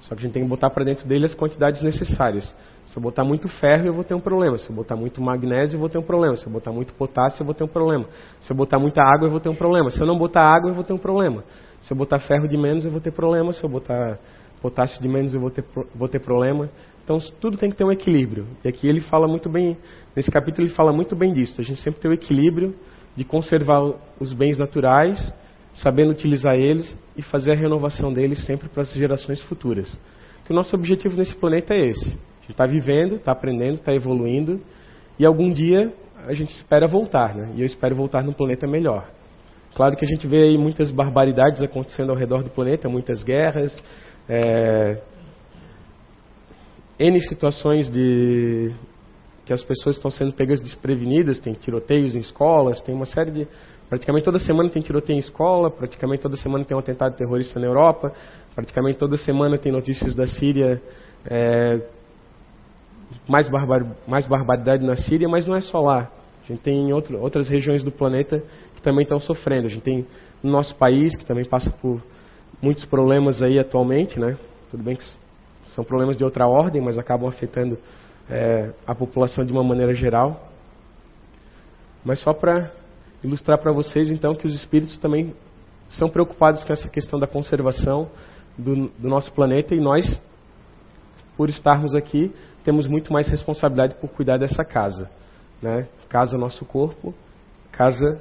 [0.00, 2.54] Só que a gente tem que botar para dentro dele as quantidades necessárias.
[2.86, 4.56] Se eu botar muito ferro, eu vou ter um problema.
[4.58, 6.36] Se eu botar muito magnésio, eu vou ter um problema.
[6.36, 8.06] Se eu botar muito potássio, eu vou ter um problema.
[8.40, 9.90] Se eu botar muita água, eu vou ter um problema.
[9.90, 11.44] Se eu não botar água, eu vou ter um problema.
[11.82, 13.52] Se eu botar ferro de menos, eu vou ter problema.
[13.52, 14.18] Se eu botar
[14.60, 15.64] potássio de menos, eu vou ter,
[15.94, 16.70] vou ter problema.
[17.02, 18.46] Então, tudo tem que ter um equilíbrio.
[18.64, 19.76] E aqui ele fala muito bem,
[20.14, 21.60] nesse capítulo ele fala muito bem disso.
[21.60, 22.74] A gente sempre tem o equilíbrio
[23.16, 23.80] de conservar
[24.20, 25.32] os bens naturais,
[25.74, 29.98] sabendo utilizar eles e fazer a renovação deles sempre para as gerações futuras.
[30.44, 32.16] Que o nosso objetivo nesse planeta é esse
[32.50, 34.60] gente está vivendo, está aprendendo, está evoluindo
[35.18, 35.92] e algum dia
[36.26, 37.52] a gente espera voltar, né?
[37.54, 39.08] E eu espero voltar num planeta melhor.
[39.74, 43.80] Claro que a gente vê aí muitas barbaridades acontecendo ao redor do planeta, muitas guerras,
[44.28, 45.00] é,
[46.98, 48.72] N situações de
[49.46, 53.48] que as pessoas estão sendo pegas desprevenidas, tem tiroteios em escolas, tem uma série de.
[53.88, 57.66] Praticamente toda semana tem tiroteio em escola, praticamente toda semana tem um atentado terrorista na
[57.66, 58.12] Europa,
[58.54, 60.80] praticamente toda semana tem notícias da Síria
[61.24, 61.80] é,
[63.26, 66.08] mais, barbar, mais barbaridade na Síria, mas não é só lá.
[66.50, 68.42] A gente tem outro, outras regiões do planeta
[68.74, 69.68] que também estão sofrendo.
[69.68, 70.04] A gente tem
[70.42, 72.02] no nosso país, que também passa por
[72.60, 74.36] muitos problemas aí atualmente, né?
[74.68, 75.04] Tudo bem que
[75.66, 77.78] são problemas de outra ordem, mas acabam afetando
[78.28, 80.50] é, a população de uma maneira geral.
[82.04, 82.72] Mas só para
[83.22, 85.32] ilustrar para vocês, então, que os espíritos também
[85.88, 88.10] são preocupados com essa questão da conservação
[88.58, 90.20] do, do nosso planeta e nós,
[91.36, 92.34] por estarmos aqui,
[92.64, 95.08] temos muito mais responsabilidade por cuidar dessa casa.
[95.62, 95.86] Né?
[96.08, 97.14] Casa nosso corpo,
[97.70, 98.20] casa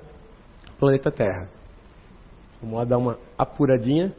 [0.80, 1.48] planeta Terra.
[2.62, 4.14] Vamos lá dar uma apuradinha.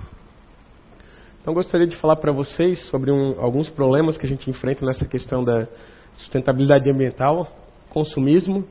[1.46, 5.04] Então gostaria de falar para vocês sobre um, alguns problemas que a gente enfrenta nessa
[5.04, 5.68] questão da
[6.16, 7.46] sustentabilidade ambiental,
[7.88, 8.66] consumismo.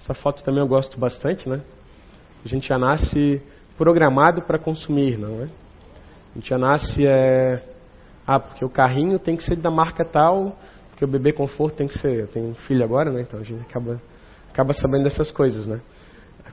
[0.00, 1.62] Essa foto também eu gosto bastante, né?
[2.44, 3.40] A gente já nasce
[3.78, 5.44] programado para consumir, não é?
[5.44, 7.62] A gente já nasce é...
[8.26, 10.58] ah, porque o carrinho tem que ser da marca tal,
[10.96, 12.20] porque o bebê conforto tem que ser.
[12.20, 13.20] Eu tenho um filho agora, né?
[13.20, 14.00] Então a gente acaba
[14.50, 15.78] acaba sabendo dessas coisas, né?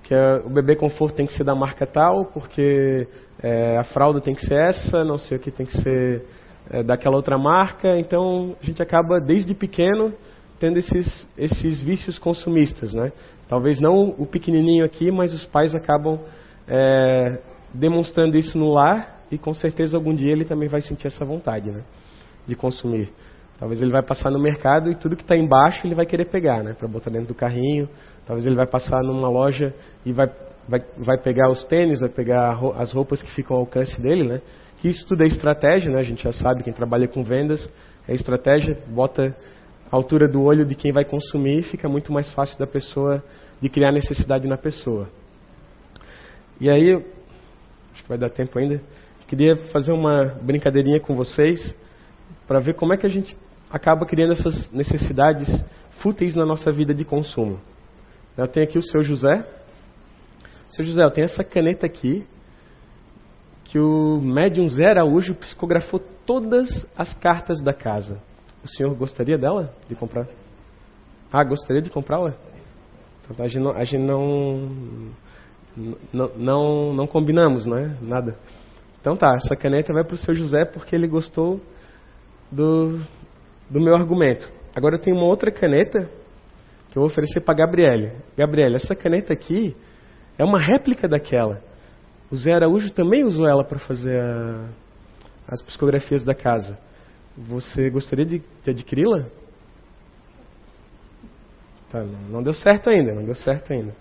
[0.04, 0.14] Que
[0.46, 3.08] o bebê conforto tem que ser da marca tal, porque
[3.42, 6.26] é, a fralda tem que ser essa, não sei o que tem que ser
[6.70, 7.98] é, daquela outra marca.
[7.98, 10.14] Então a gente acaba desde pequeno
[10.60, 13.14] tendo esses, esses vícios consumistas, né?
[13.48, 16.20] Talvez não o pequenininho aqui, mas os pais acabam
[16.68, 17.40] é,
[17.74, 21.72] demonstrando isso no lar e com certeza algum dia ele também vai sentir essa vontade,
[21.72, 21.82] né?
[22.46, 23.10] De consumir.
[23.64, 26.62] Talvez ele vai passar no mercado e tudo que está embaixo ele vai querer pegar,
[26.62, 26.74] né?
[26.78, 27.88] Para botar dentro do carrinho.
[28.26, 29.74] Talvez ele vai passar numa loja
[30.06, 30.30] e vai,
[30.68, 34.42] vai, vai pegar os tênis, vai pegar as roupas que ficam ao alcance dele, né?
[34.80, 35.98] Que isso tudo é estratégia, né?
[35.98, 37.72] A gente já sabe, quem trabalha com vendas
[38.06, 38.78] é estratégia.
[38.86, 39.34] Bota
[39.90, 43.24] a altura do olho de quem vai consumir fica muito mais fácil da pessoa,
[43.62, 45.08] de criar necessidade na pessoa.
[46.60, 46.96] E aí,
[47.94, 48.82] acho que vai dar tempo ainda,
[49.26, 51.74] queria fazer uma brincadeirinha com vocês
[52.46, 53.38] para ver como é que a gente
[53.74, 55.50] acaba criando essas necessidades
[56.00, 57.60] fúteis na nossa vida de consumo.
[58.38, 59.44] Eu tenho aqui o seu José.
[60.70, 62.24] Seu José, eu tenho essa caneta aqui
[63.64, 68.22] que o médium Zé Araújo psicografou todas as cartas da casa.
[68.64, 69.74] O senhor gostaria dela?
[69.90, 70.28] De comprar?
[71.32, 72.36] Ah, gostaria de comprá-la?
[73.24, 74.70] Então, a gente, não, a gente não,
[76.14, 77.98] não, não, não combinamos, né?
[78.02, 78.38] Nada.
[79.02, 81.60] Então tá, essa caneta vai para o seu José porque ele gostou
[82.52, 83.02] do,
[83.74, 84.48] do meu argumento.
[84.76, 86.08] Agora eu tenho uma outra caneta
[86.92, 88.12] que eu vou oferecer para Gabriele.
[88.38, 89.76] Gabriele, essa caneta aqui
[90.38, 91.60] é uma réplica daquela.
[92.32, 94.70] O Zé Araújo também usou ela para fazer a,
[95.48, 96.78] as psicografias da casa.
[97.36, 99.26] Você gostaria de, de adquiri-la?
[101.92, 103.96] Tá, não deu certo ainda, não deu certo ainda.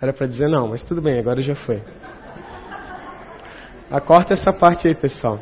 [0.00, 1.82] Era para dizer não, mas tudo bem, agora já foi.
[3.90, 5.40] Acorta essa parte aí, pessoal.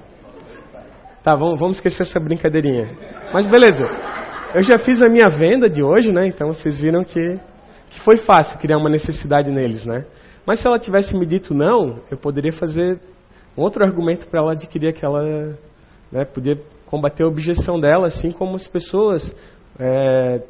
[1.26, 2.88] Tá, vamos, vamos esquecer essa brincadeirinha.
[3.34, 3.82] Mas beleza.
[4.54, 6.24] Eu já fiz a minha venda de hoje, né?
[6.28, 7.40] Então vocês viram que,
[7.90, 10.04] que foi fácil criar uma necessidade neles, né?
[10.46, 13.00] Mas se ela tivesse me dito não, eu poderia fazer
[13.58, 15.20] um outro argumento para ela adquirir aquela,
[16.12, 16.24] né?
[16.32, 19.34] Poder combater a objeção dela, assim como as pessoas,
[19.80, 20.42] é,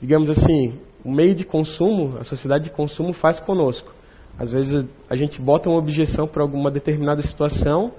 [0.00, 3.92] digamos assim, o meio de consumo, a sociedade de consumo faz conosco.
[4.38, 7.92] Às vezes a gente bota uma objeção para alguma determinada situação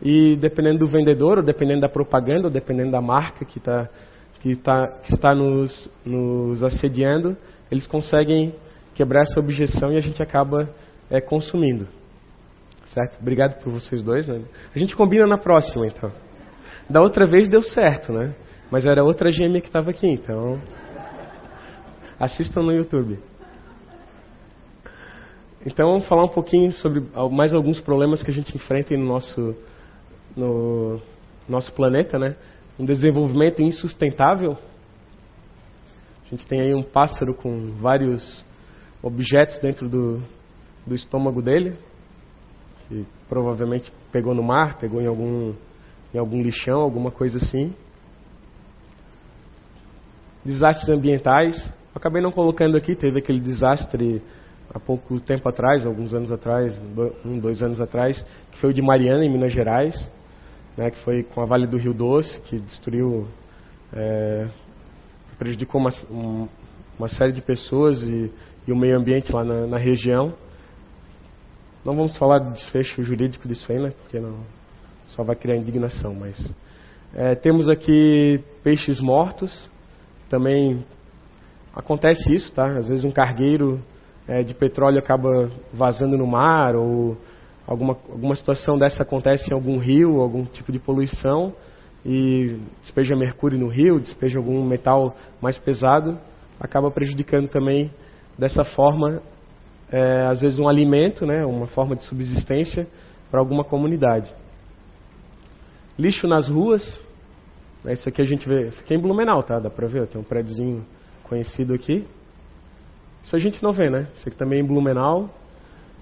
[0.00, 3.88] e dependendo do vendedor, ou dependendo da propaganda, ou dependendo da marca que, tá,
[4.40, 7.36] que, tá, que está nos, nos assediando,
[7.70, 8.54] eles conseguem
[8.94, 10.68] quebrar essa objeção e a gente acaba
[11.10, 11.86] é, consumindo.
[12.86, 13.18] Certo?
[13.20, 14.26] Obrigado por vocês dois.
[14.26, 14.42] Né?
[14.74, 16.10] A gente combina na próxima, então.
[16.88, 18.34] Da outra vez deu certo, né?
[18.70, 20.60] Mas era outra gêmea que estava aqui, então.
[22.18, 23.18] Assistam no YouTube.
[25.66, 29.54] Então, vamos falar um pouquinho sobre mais alguns problemas que a gente enfrenta no nosso,
[30.36, 31.00] no
[31.48, 32.36] nosso planeta, né?
[32.78, 34.56] Um desenvolvimento insustentável.
[36.26, 38.44] A gente tem aí um pássaro com vários
[39.02, 40.22] objetos dentro do,
[40.86, 41.76] do estômago dele,
[42.88, 45.54] que provavelmente pegou no mar, pegou em algum,
[46.12, 47.74] em algum lixão, alguma coisa assim.
[50.44, 51.72] Desastres ambientais.
[51.94, 54.22] Acabei não colocando aqui, teve aquele desastre
[54.72, 56.80] há pouco tempo atrás, alguns anos atrás,
[57.24, 60.10] um, dois anos atrás, que foi o de Mariana, em Minas Gerais,
[60.78, 63.26] né, que foi com a Vale do Rio Doce, que destruiu,
[63.92, 64.48] é,
[65.36, 66.48] prejudicou uma, um,
[66.96, 68.30] uma, série de pessoas e,
[68.64, 70.32] e, o meio ambiente lá na, na, região.
[71.84, 74.38] Não vamos falar de desfecho jurídico disso aí, né, porque não,
[75.08, 76.54] só vai criar indignação, mas...
[77.14, 79.68] É, temos aqui peixes mortos,
[80.28, 80.84] também
[81.74, 82.66] acontece isso, tá?
[82.66, 83.82] Às vezes um cargueiro
[84.28, 87.16] é, de petróleo acaba vazando no mar ou
[87.68, 91.52] alguma, alguma situação dessa acontece em algum rio, algum tipo de poluição
[92.04, 96.18] e despeja mercúrio no rio, despeja algum metal mais pesado,
[96.58, 97.92] acaba prejudicando também
[98.38, 99.22] dessa forma,
[99.92, 102.86] é, às vezes um alimento, né, uma forma de subsistência,
[103.30, 104.32] para alguma comunidade.
[105.98, 106.98] Lixo nas ruas,
[107.84, 109.58] né, isso aqui a gente vê, isso aqui é em Blumenau, tá?
[109.58, 110.86] Dá para ver, tem um prédiozinho
[111.24, 112.06] conhecido aqui.
[113.22, 114.08] Isso a gente não vê, né?
[114.14, 115.28] Isso aqui também é em Blumenau.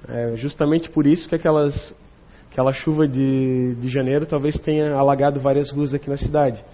[0.09, 1.95] É justamente por isso que aquelas,
[2.51, 6.65] aquela chuva de, de janeiro talvez tenha alagado várias ruas aqui na cidade.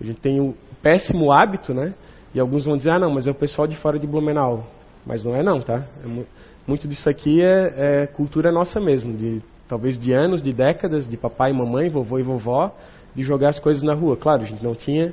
[0.00, 1.94] A gente tem o péssimo hábito, né?
[2.34, 4.66] E alguns vão dizer, ah não, mas é o pessoal de fora de Blumenau.
[5.04, 5.84] Mas não é não, tá?
[6.04, 6.24] É
[6.66, 11.16] muito disso aqui é, é, cultura nossa mesmo, de talvez de anos, de décadas, de
[11.16, 12.74] papai, mamãe, vovô e vovó,
[13.14, 14.16] de jogar as coisas na rua.
[14.16, 15.12] Claro, a gente não tinha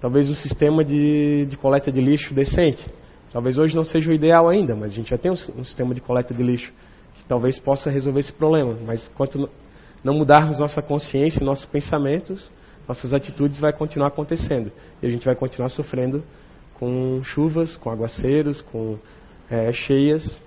[0.00, 2.88] talvez um sistema de, de coleta de lixo decente.
[3.32, 5.94] Talvez hoje não seja o ideal ainda, mas a gente já tem um, um sistema
[5.94, 6.72] de coleta de lixo
[7.28, 8.76] talvez possa resolver esse problema.
[8.84, 9.48] Mas enquanto
[10.02, 12.50] não mudarmos nossa consciência, nossos pensamentos,
[12.86, 14.70] nossas atitudes vai continuar acontecendo.
[15.02, 16.22] E a gente vai continuar sofrendo
[16.74, 18.98] com chuvas, com aguaceiros, com
[19.50, 20.40] é, cheias.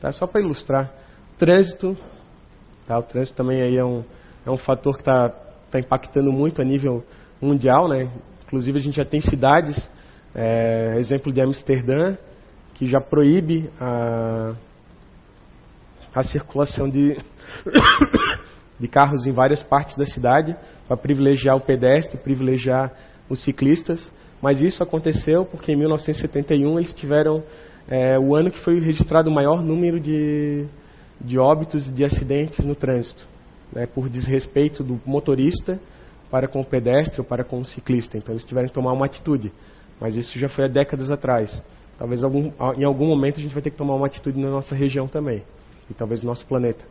[0.00, 0.12] Tá?
[0.12, 0.92] Só para ilustrar.
[1.38, 1.96] Trânsito.
[2.86, 2.98] Tá?
[2.98, 4.04] O trânsito também aí é um,
[4.44, 5.30] é um fator que está
[5.70, 7.04] tá impactando muito a nível
[7.40, 7.88] mundial.
[7.88, 8.10] Né?
[8.46, 9.90] Inclusive a gente já tem cidades,
[10.34, 12.16] é, exemplo de Amsterdã,
[12.74, 14.54] que já proíbe a,
[16.18, 17.16] a circulação de,
[18.78, 22.92] de carros em várias partes da cidade para privilegiar o pedestre, privilegiar
[23.28, 24.12] os ciclistas.
[24.40, 27.42] Mas isso aconteceu porque em 1971 eles tiveram
[27.88, 30.66] é, o ano que foi registrado o maior número de,
[31.20, 33.26] de óbitos e de acidentes no trânsito,
[33.72, 35.80] né, por desrespeito do motorista
[36.30, 38.18] para com o pedestre ou para com o ciclista.
[38.18, 39.52] Então eles tiveram que tomar uma atitude.
[40.00, 41.62] Mas isso já foi há décadas atrás.
[41.98, 44.74] Talvez algum, em algum momento a gente vai ter que tomar uma atitude na nossa
[44.74, 45.42] região também.
[45.90, 46.84] E talvez no nosso planeta.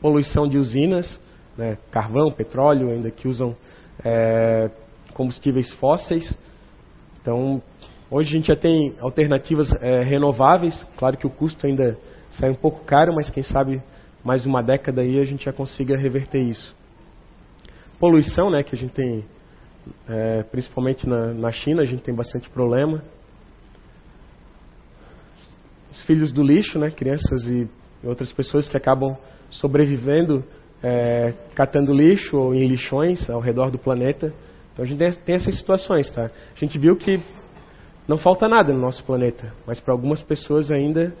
[0.00, 1.20] Poluição de usinas,
[1.56, 3.56] né, carvão, petróleo, ainda que usam
[4.04, 4.70] é,
[5.14, 6.36] combustíveis fósseis.
[7.20, 7.62] Então,
[8.10, 10.86] hoje a gente já tem alternativas é, renováveis.
[10.96, 11.98] Claro que o custo ainda
[12.30, 13.82] sai um pouco caro, mas quem sabe
[14.22, 16.74] mais uma década aí a gente já consiga reverter isso.
[17.98, 19.24] Poluição, né, que a gente tem,
[20.08, 23.02] é, principalmente na, na China, a gente tem bastante problema.
[25.96, 27.68] Os filhos do lixo, né, crianças e
[28.04, 29.16] outras pessoas que acabam
[29.50, 30.44] sobrevivendo
[30.82, 34.32] é, catando lixo ou em lixões ao redor do planeta.
[34.72, 36.26] Então a gente tem essas situações, tá?
[36.54, 37.20] A gente viu que
[38.06, 41.14] não falta nada no nosso planeta, mas para algumas pessoas ainda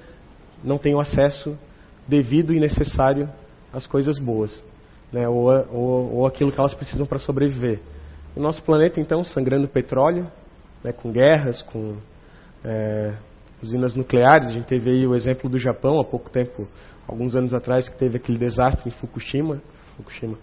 [0.62, 1.58] não tem o acesso
[2.06, 3.28] devido e necessário
[3.72, 4.62] às coisas boas
[5.12, 7.80] né, ou, ou, ou aquilo que elas precisam para sobreviver.
[8.34, 10.30] O nosso planeta, então, sangrando petróleo,
[10.84, 11.96] né, com guerras, com
[12.64, 13.14] é,
[13.62, 14.48] usinas nucleares.
[14.48, 16.66] A gente teve aí o exemplo do Japão há pouco tempo,
[17.06, 19.60] alguns anos atrás, que teve aquele desastre em Fukushima.
[19.96, 20.38] Fukushima.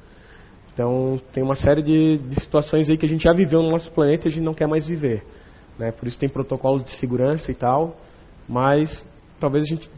[0.73, 3.91] Então, tem uma série de, de situações aí que a gente já viveu no nosso
[3.91, 5.23] planeta e a gente não quer mais viver.
[5.77, 5.91] Né?
[5.91, 7.95] Por isso tem protocolos de segurança e tal,
[8.47, 9.05] mas
[9.39, 9.89] talvez a gente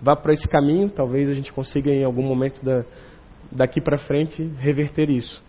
[0.00, 2.84] vá para esse caminho, talvez a gente consiga em algum momento da,
[3.50, 5.42] daqui para frente reverter isso.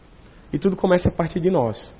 [0.52, 1.93] E tudo começa a partir de nós.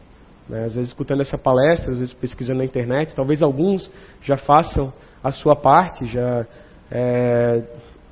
[0.50, 0.66] Né?
[0.66, 3.90] Às vezes escutando essa palestra, às vezes pesquisando na internet, talvez alguns
[4.22, 4.92] já façam
[5.24, 6.46] a sua parte, já
[6.90, 7.64] é,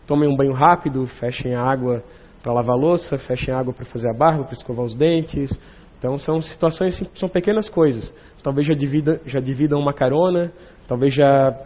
[0.05, 2.03] tomem um banho rápido, fechem a água
[2.43, 5.49] para lavar a louça, fechem a água para fazer a barba, para escovar os dentes.
[5.97, 8.13] Então são situações, assim, são pequenas coisas.
[8.43, 10.51] Talvez já, divida, já dividam uma carona,
[10.87, 11.57] talvez já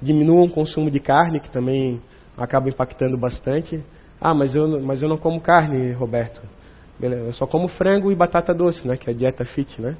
[0.00, 2.00] diminuam o consumo de carne, que também
[2.36, 3.84] acaba impactando bastante.
[4.20, 6.40] Ah, mas eu, mas eu não como carne, Roberto.
[7.00, 8.96] Eu só como frango e batata doce, né?
[8.96, 9.96] Que é a dieta fit, né?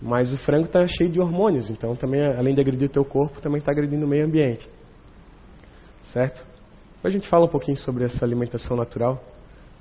[0.00, 3.40] Mas o frango está cheio de hormônios, então também, além de agredir o teu corpo,
[3.40, 4.68] também está agredindo o meio ambiente.
[6.12, 6.44] Certo?
[6.96, 9.22] Depois a gente fala um pouquinho sobre essa alimentação natural.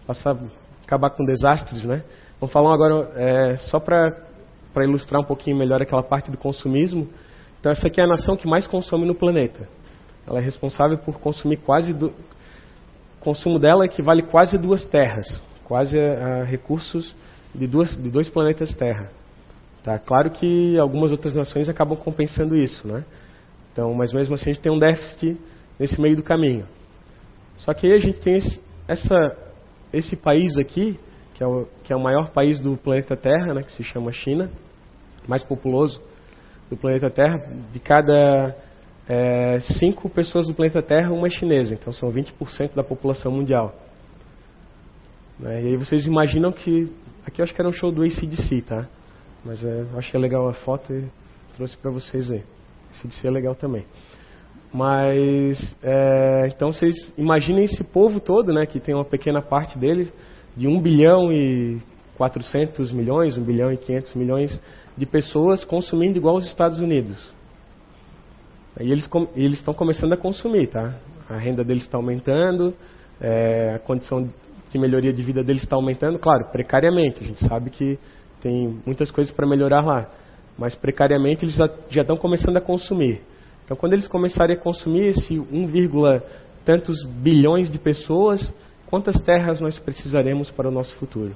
[0.06, 0.38] Passar,
[0.86, 2.04] acabar com desastres, né?
[2.40, 4.16] Vamos falar agora, é, só para
[4.84, 7.08] ilustrar um pouquinho melhor aquela parte do consumismo.
[7.60, 9.68] Então essa aqui é a nação que mais consome no planeta.
[10.28, 11.94] Ela é responsável por consumir quase.
[11.94, 17.16] Do, o consumo dela equivale quase a duas terras, quase a, a recursos
[17.54, 19.17] de, duas, de dois planetas Terra.
[19.84, 19.98] Tá?
[20.00, 23.06] Claro que algumas outras nações acabam compensando isso, né?
[23.72, 25.38] Então, mas mesmo assim a gente tem um déficit
[25.80, 26.66] nesse meio do caminho.
[27.58, 29.38] Só que aí a gente tem esse, essa,
[29.94, 31.00] esse país aqui,
[31.34, 34.12] que é, o, que é o maior país do planeta Terra, né, que se chama
[34.12, 34.50] China,
[35.28, 36.02] mais populoso
[36.70, 37.38] do planeta Terra.
[37.72, 38.56] De cada
[39.08, 41.74] é, cinco pessoas do planeta Terra, uma é chinesa.
[41.74, 43.76] Então são 20% da população mundial.
[45.40, 45.64] Né?
[45.64, 46.92] E aí vocês imaginam que.
[47.26, 48.88] Aqui eu acho que era um show do ACDC, tá?
[49.44, 51.06] Mas é, achei legal a foto e
[51.56, 52.44] trouxe para vocês aí.
[52.92, 53.86] ACDC é legal também.
[54.74, 58.66] Mas, é, então vocês imaginem esse povo todo, né?
[58.66, 60.12] Que tem uma pequena parte dele,
[60.56, 61.80] de 1 bilhão e
[62.18, 64.62] 400 milhões, 1 bilhão e 500 milhões
[64.98, 67.34] de pessoas consumindo igual os Estados Unidos.
[68.80, 70.96] E eles eles estão começando a consumir, tá?
[71.30, 72.74] A renda deles está aumentando,
[73.20, 74.30] é, a condição
[74.70, 77.24] de melhoria de vida deles está aumentando, claro, precariamente.
[77.24, 77.98] A gente sabe que
[78.42, 80.10] tem muitas coisas para melhorar lá,
[80.58, 81.56] mas precariamente eles
[81.90, 83.22] já estão começando a consumir.
[83.66, 86.22] Então, quando eles começarem a consumir esse 1,
[86.64, 88.54] tantos bilhões de pessoas,
[88.86, 91.36] quantas terras nós precisaremos para o nosso futuro?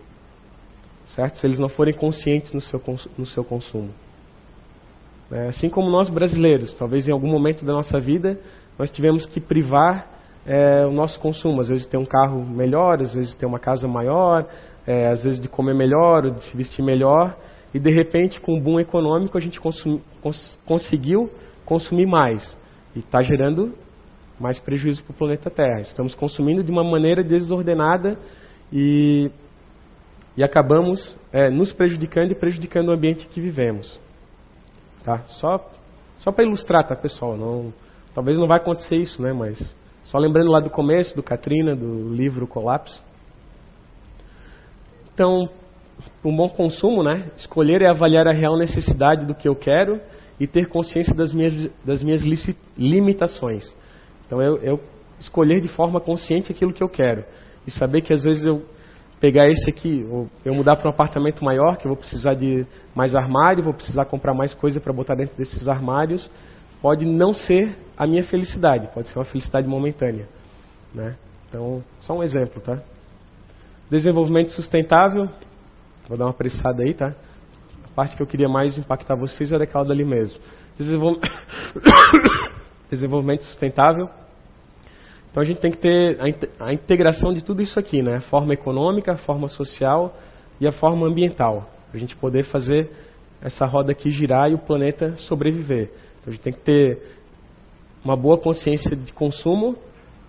[1.07, 1.39] Certo?
[1.39, 2.81] Se eles não forem conscientes no seu,
[3.17, 3.89] no seu consumo.
[5.31, 8.39] É, assim como nós brasileiros, talvez em algum momento da nossa vida,
[8.77, 10.07] nós tivemos que privar
[10.45, 11.61] é, o nosso consumo.
[11.61, 14.45] Às vezes ter um carro melhor, às vezes ter uma casa maior,
[14.85, 17.35] é, às vezes de comer melhor, ou de se vestir melhor.
[17.73, 21.29] E de repente, com um boom econômico, a gente consumi, cons, conseguiu
[21.65, 22.57] consumir mais.
[22.95, 23.73] E está gerando
[24.39, 25.81] mais prejuízo para o planeta Terra.
[25.81, 28.17] Estamos consumindo de uma maneira desordenada
[28.73, 29.29] e,
[30.35, 33.99] e acabamos é, nos prejudicando e prejudicando o ambiente que vivemos.
[35.03, 35.19] Tá?
[35.27, 35.63] Só,
[36.17, 37.37] só para ilustrar, tá, pessoal?
[37.37, 37.73] Não,
[38.13, 39.31] talvez não vai acontecer isso, né?
[39.31, 39.75] Mas
[40.05, 43.01] só lembrando lá do começo, do Katrina, do livro Colapso.
[45.21, 45.47] Então,
[46.25, 47.29] um bom consumo, né?
[47.37, 50.01] Escolher é avaliar a real necessidade do que eu quero
[50.39, 52.23] e ter consciência das minhas, das minhas
[52.75, 53.71] limitações.
[54.25, 54.79] Então, eu, eu
[55.19, 57.23] escolher de forma consciente aquilo que eu quero.
[57.67, 58.65] E saber que às vezes eu
[59.19, 60.03] pegar esse aqui,
[60.43, 62.65] eu mudar para um apartamento maior, que eu vou precisar de
[62.95, 66.27] mais armário, vou precisar comprar mais coisa para botar dentro desses armários,
[66.81, 70.27] pode não ser a minha felicidade, pode ser uma felicidade momentânea.
[70.91, 71.15] Né?
[71.47, 72.81] Então, só um exemplo, tá?
[73.91, 75.27] Desenvolvimento sustentável,
[76.07, 77.13] vou dar uma apressada aí, tá?
[77.83, 80.39] A parte que eu queria mais impactar vocês era aquela dali mesmo.
[82.89, 84.09] Desenvolvimento sustentável.
[85.29, 86.17] Então a gente tem que ter
[86.57, 88.15] a integração de tudo isso aqui, né?
[88.15, 90.17] A forma econômica, a forma social
[90.57, 91.69] e a forma ambiental.
[91.89, 92.89] Para a gente poder fazer
[93.41, 95.91] essa roda aqui girar e o planeta sobreviver.
[96.21, 96.97] Então a gente tem que ter
[98.05, 99.75] uma boa consciência de consumo.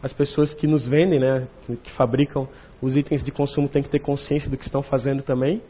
[0.03, 1.47] As pessoas que nos vendem, né,
[1.85, 2.49] que fabricam
[2.83, 5.62] os itens de consumo, têm que ter consciência do que estão fazendo também.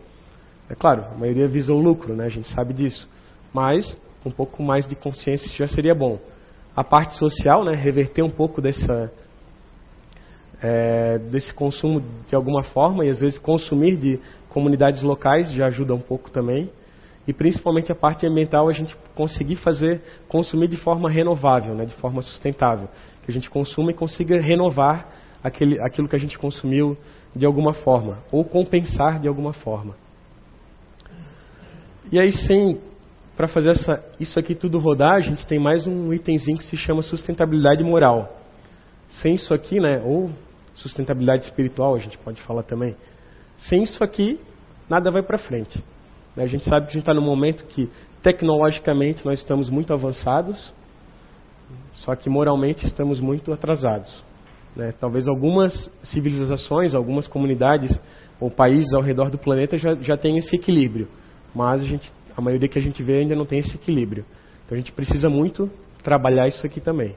[0.69, 2.25] É claro, a maioria visa o lucro, né?
[2.25, 3.07] A gente sabe disso.
[3.53, 6.19] Mas um pouco mais de consciência já seria bom.
[6.75, 7.75] A parte social, né?
[7.75, 9.13] Reverter um pouco dessa,
[10.63, 15.95] é, desse consumo de alguma forma e às vezes consumir de comunidades locais já ajuda
[15.95, 16.71] um pouco também.
[17.29, 21.85] E principalmente a parte ambiental a gente conseguir fazer consumir de forma renovável, né?
[21.85, 22.89] De forma sustentável,
[23.23, 25.09] que a gente consuma e consiga renovar
[25.43, 26.97] aquele, aquilo que a gente consumiu
[27.35, 29.95] de alguma forma ou compensar de alguma forma.
[32.11, 32.81] E aí, sem
[33.37, 36.77] para fazer essa, isso aqui tudo rodar, a gente tem mais um itemzinho que se
[36.77, 38.39] chama sustentabilidade moral.
[39.23, 40.31] Sem isso aqui, né, ou
[40.75, 42.95] sustentabilidade espiritual, a gente pode falar também.
[43.57, 44.39] Sem isso aqui,
[44.89, 45.83] nada vai para frente.
[46.37, 47.91] A gente sabe que a gente está num momento que
[48.23, 50.75] tecnologicamente nós estamos muito avançados,
[51.93, 54.23] só que moralmente estamos muito atrasados.
[54.77, 54.93] Né?
[54.99, 57.91] Talvez algumas civilizações, algumas comunidades
[58.41, 61.09] ou países ao redor do planeta já, já tenham esse equilíbrio
[61.55, 64.25] mas a, gente, a maioria que a gente vê ainda não tem esse equilíbrio.
[64.65, 65.71] Então a gente precisa muito
[66.03, 67.15] trabalhar isso aqui também.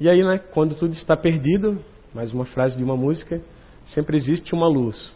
[0.00, 1.78] E aí, né, quando tudo está perdido,
[2.14, 3.40] mais uma frase de uma música,
[3.84, 5.14] sempre existe uma luz.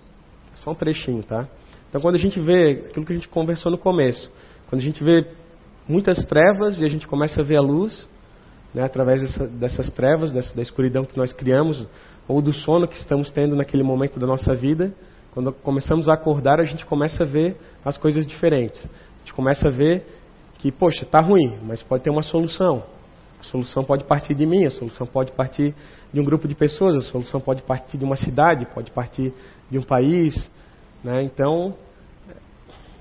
[0.55, 1.49] Só um trechinho, tá?
[1.89, 4.31] Então quando a gente vê aquilo que a gente conversou no começo,
[4.69, 5.27] quando a gente vê
[5.89, 8.09] muitas trevas e a gente começa a ver a luz,
[8.77, 11.89] né, através dessa, dessas trevas, dessa, da escuridão que nós criamos,
[12.29, 14.93] ou do sono que estamos tendo naquele momento da nossa vida,
[15.33, 18.85] quando começamos a acordar, a gente começa a ver as coisas diferentes.
[18.85, 20.05] A gente começa a ver
[20.59, 22.83] que, poxa, está ruim, mas pode ter uma solução.
[23.41, 25.75] A solução pode partir de mim, a solução pode partir
[26.13, 29.33] de um grupo de pessoas, a solução pode partir de uma cidade, pode partir
[29.71, 30.51] de um país.
[31.03, 31.23] Né?
[31.23, 31.75] Então,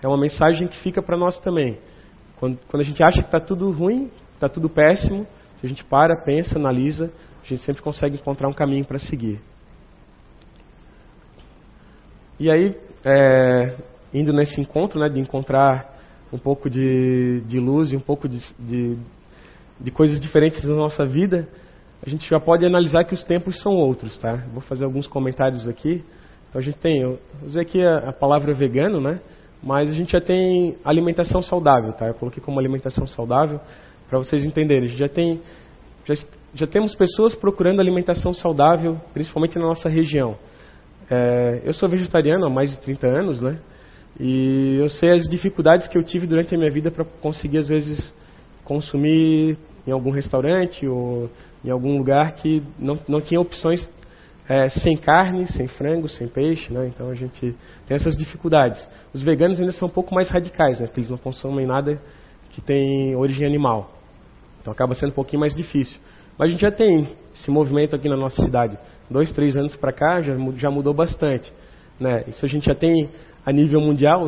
[0.02, 1.80] é uma mensagem que fica para nós também.
[2.40, 5.28] Quando, quando, a gente acha que está tudo ruim, está tudo péssimo,
[5.66, 7.12] a gente para, pensa, analisa,
[7.44, 9.42] a gente sempre consegue encontrar um caminho para seguir.
[12.40, 13.76] E aí, é,
[14.14, 15.94] indo nesse encontro, né, de encontrar
[16.32, 18.98] um pouco de, de luz e um pouco de, de,
[19.80, 21.48] de, coisas diferentes na nossa vida,
[22.06, 24.36] a gente já pode analisar que os tempos são outros, tá?
[24.52, 26.04] Vou fazer alguns comentários aqui.
[26.50, 29.20] Então a gente tem, eu usei aqui a, a palavra vegano, né?
[29.64, 32.08] Mas a gente já tem alimentação saudável, tá?
[32.08, 33.60] Eu coloquei como alimentação saudável
[34.10, 34.88] para vocês entenderem.
[34.88, 35.42] Já tem,
[36.06, 36.14] já,
[36.54, 40.38] já temos pessoas procurando alimentação saudável, principalmente na nossa região.
[41.10, 43.60] É, eu sou vegetariano há mais de 30 anos, né?
[44.20, 47.68] E eu sei as dificuldades que eu tive durante a minha vida para conseguir, às
[47.68, 48.14] vezes,
[48.64, 51.30] consumir em algum restaurante ou
[51.64, 53.88] em algum lugar que não, não tinha opções
[54.48, 56.88] é, sem carne, sem frango, sem peixe, né?
[56.88, 57.56] Então a gente
[57.88, 58.88] tem essas dificuldades.
[59.14, 60.86] Os veganos ainda são um pouco mais radicais, né?
[60.88, 62.00] Porque eles não consomem nada
[62.52, 63.95] que tem origem animal.
[64.66, 66.02] Então acaba sendo um pouquinho mais difícil.
[66.40, 68.76] Mas a gente já tem esse movimento aqui na nossa cidade.
[69.08, 71.54] Dois, três anos para cá já, já mudou bastante.
[72.00, 72.24] Né?
[72.28, 73.12] Isso a gente já tem
[73.46, 74.26] a nível mundial,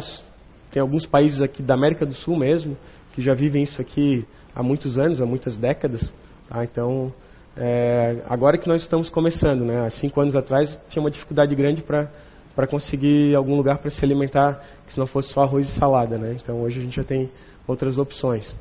[0.70, 2.78] tem alguns países aqui da América do Sul mesmo,
[3.14, 6.14] que já vivem isso aqui há muitos anos, há muitas décadas.
[6.48, 6.64] Tá?
[6.64, 7.12] Então,
[7.56, 9.88] é, agora que nós estamos começando, né?
[9.88, 14.64] há cinco anos atrás tinha uma dificuldade grande para conseguir algum lugar para se alimentar
[14.86, 16.16] que se não fosse só arroz e salada.
[16.16, 16.38] Né?
[16.40, 17.32] Então, hoje a gente já tem
[17.68, 18.56] outras opções.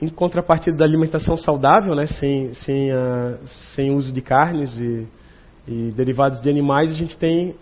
[0.00, 2.06] Em contrapartida da alimentação saudável, né?
[2.06, 3.38] sem, sem, uh,
[3.74, 5.06] sem uso de carnes e,
[5.66, 7.54] e derivados de animais, a gente tem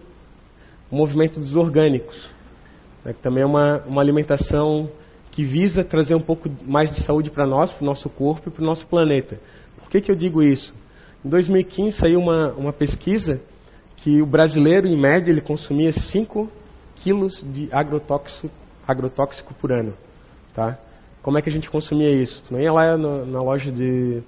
[0.91, 2.29] o movimento dos orgânicos,
[3.05, 3.13] né?
[3.13, 4.91] que também é uma, uma alimentação
[5.31, 8.53] que visa trazer um pouco mais de saúde para nós, para o nosso corpo e
[8.53, 9.39] para o nosso planeta.
[9.79, 10.75] Por que, que eu digo isso?
[11.25, 13.41] Em 2015 saiu uma, uma pesquisa
[13.97, 16.51] que o brasileiro, em média, ele consumia 5
[16.97, 18.51] quilos de agrotóxico,
[18.87, 19.95] agrotóxico por ano.
[20.55, 20.79] Tá?
[21.25, 22.45] Como é que a gente consumia isso?
[22.47, 24.23] Tu não ia lá na, na loja de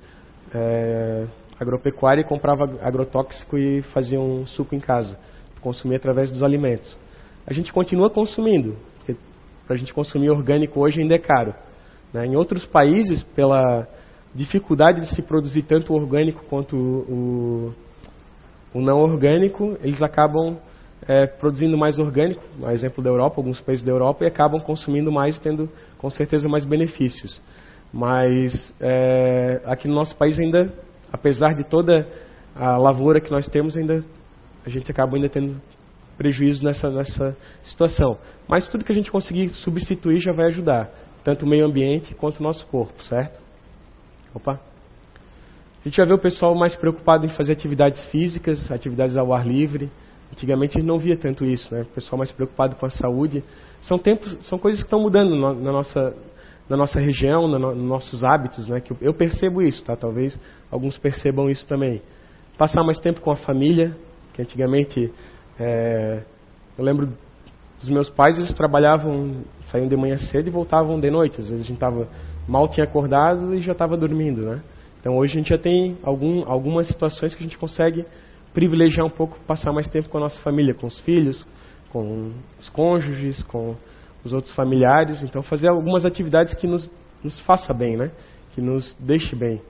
[0.54, 1.26] é,
[1.60, 5.18] agropecuária e comprava agrotóxico e fazia um suco em casa.
[5.60, 6.96] Consumia através dos alimentos.
[7.46, 8.78] A gente continua consumindo,
[9.66, 11.54] para a gente consumir orgânico hoje ainda é caro.
[12.14, 12.28] Né?
[12.28, 13.86] Em outros países, pela
[14.34, 17.74] dificuldade de se produzir tanto o orgânico quanto o,
[18.72, 20.56] o, o não orgânico, eles acabam
[21.08, 25.12] é, produzindo mais orgânico, no exemplo da Europa, alguns países da Europa, e acabam consumindo
[25.12, 27.40] mais, tendo com certeza mais benefícios.
[27.92, 30.72] Mas é, aqui no nosso país ainda,
[31.12, 32.06] apesar de toda
[32.54, 34.04] a lavoura que nós temos, ainda
[34.64, 35.60] a gente acaba ainda tendo
[36.16, 38.18] prejuízo nessa, nessa situação.
[38.48, 40.90] Mas tudo que a gente conseguir substituir já vai ajudar,
[41.22, 43.40] tanto o meio ambiente quanto o nosso corpo, certo?
[44.34, 44.54] Opa.
[44.54, 49.46] A gente já vê o pessoal mais preocupado em fazer atividades físicas, atividades ao ar
[49.46, 49.88] livre.
[50.32, 51.82] Antigamente a gente não via tanto isso, né?
[51.82, 53.42] O pessoal mais preocupado com a saúde.
[53.80, 56.14] São tempos, são coisas que estão mudando na nossa
[56.68, 58.80] na nossa região, nos nossos hábitos, né?
[58.80, 59.94] Que eu percebo isso, tá?
[59.94, 60.38] Talvez
[60.70, 62.02] alguns percebam isso também.
[62.58, 63.96] Passar mais tempo com a família,
[64.34, 65.12] que antigamente
[65.58, 66.22] é,
[66.76, 67.08] eu lembro
[67.78, 71.40] dos meus pais, eles trabalhavam, saíam de manhã cedo e voltavam de noite.
[71.40, 72.08] Às vezes a gente tava,
[72.48, 74.60] mal tinha acordado e já estava dormindo, né?
[75.00, 78.04] Então hoje a gente já tem algum, algumas situações que a gente consegue
[78.56, 81.46] privilegiar um pouco, passar mais tempo com a nossa família, com os filhos,
[81.90, 83.76] com os cônjuges, com
[84.24, 85.22] os outros familiares.
[85.22, 86.90] Então fazer algumas atividades que nos,
[87.22, 88.10] nos faça bem, né?
[88.54, 89.60] Que nos deixe bem.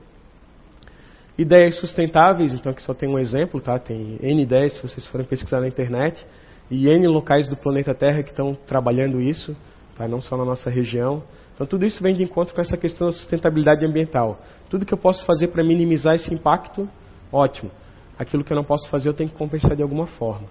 [1.36, 3.76] Ideias sustentáveis, então aqui só tem um exemplo, tá?
[3.76, 6.24] Tem N ideias se vocês forem pesquisar na internet
[6.70, 9.56] e N locais do planeta Terra que estão trabalhando isso,
[9.96, 10.06] tá?
[10.06, 11.24] Não só na nossa região.
[11.56, 14.38] Então tudo isso vem de encontro com essa questão da sustentabilidade ambiental.
[14.70, 16.88] Tudo que eu posso fazer para minimizar esse impacto,
[17.32, 17.72] ótimo.
[18.18, 20.48] Aquilo que eu não posso fazer, eu tenho que compensar de alguma forma.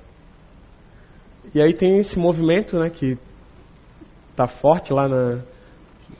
[1.53, 3.17] E aí tem esse movimento, né, que
[4.31, 5.41] está forte lá na,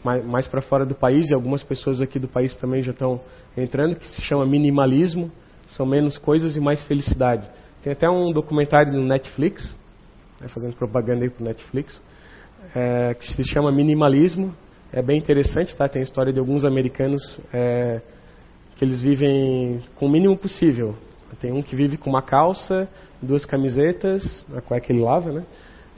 [0.04, 3.22] mais, para fora do país, e algumas pessoas aqui do país também já estão
[3.58, 5.32] entrando, que se chama minimalismo,
[5.68, 7.50] são menos coisas e mais felicidade.
[7.84, 9.76] Tem até um documentário no Netflix,
[10.40, 12.02] né, fazendo propaganda aí para o Netflix,
[12.74, 14.56] é, que se chama Minimalismo,
[14.92, 15.88] é bem interessante, tá?
[15.90, 18.02] Tem a história de alguns americanos é,
[18.76, 20.96] que eles vivem com o mínimo possível.
[21.40, 22.88] Tem um que vive com uma calça,
[23.22, 25.46] duas camisetas, a cueca ele lava, né?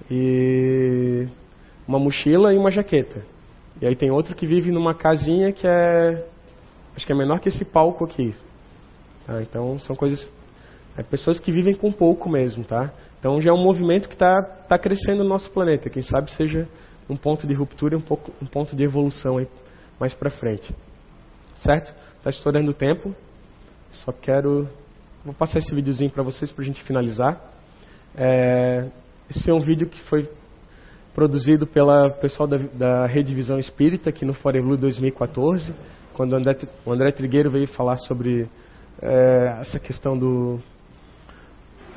[0.10, 1.28] E
[1.88, 3.24] uma mochila e uma jaqueta.
[3.82, 6.26] E aí tem outro que vive numa casinha que é.
[6.96, 8.34] Acho que é menor que esse palco aqui.
[9.26, 9.42] Tá?
[9.42, 10.28] Então são coisas.
[10.98, 12.92] É pessoas que vivem com pouco mesmo, tá?
[13.20, 15.90] Então já é um movimento que está tá crescendo no nosso planeta.
[15.90, 16.68] Quem sabe seja
[17.08, 19.48] um ponto de ruptura um, pouco, um ponto de evolução aí
[20.00, 20.74] mais para frente.
[21.56, 21.94] Certo?
[22.18, 23.16] Está estourando o tempo.
[23.92, 24.68] Só quero.
[25.28, 27.38] Vou passar esse videozinho para vocês para a gente finalizar.
[28.16, 28.90] É,
[29.30, 30.26] esse é um vídeo que foi
[31.14, 35.76] produzido pela pessoal da, da Rede Visão Espírita aqui no Blue 2014,
[36.14, 36.56] quando o André,
[36.86, 38.48] o André Trigueiro veio falar sobre
[39.02, 40.62] é, essa questão do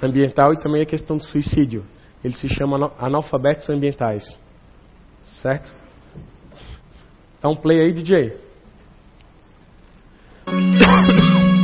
[0.03, 1.85] ambiental e também a questão do suicídio.
[2.25, 4.25] Ele se chama Analfabetos Ambientais.
[5.41, 5.73] Certo?
[7.41, 8.37] Dá um play aí, DJ.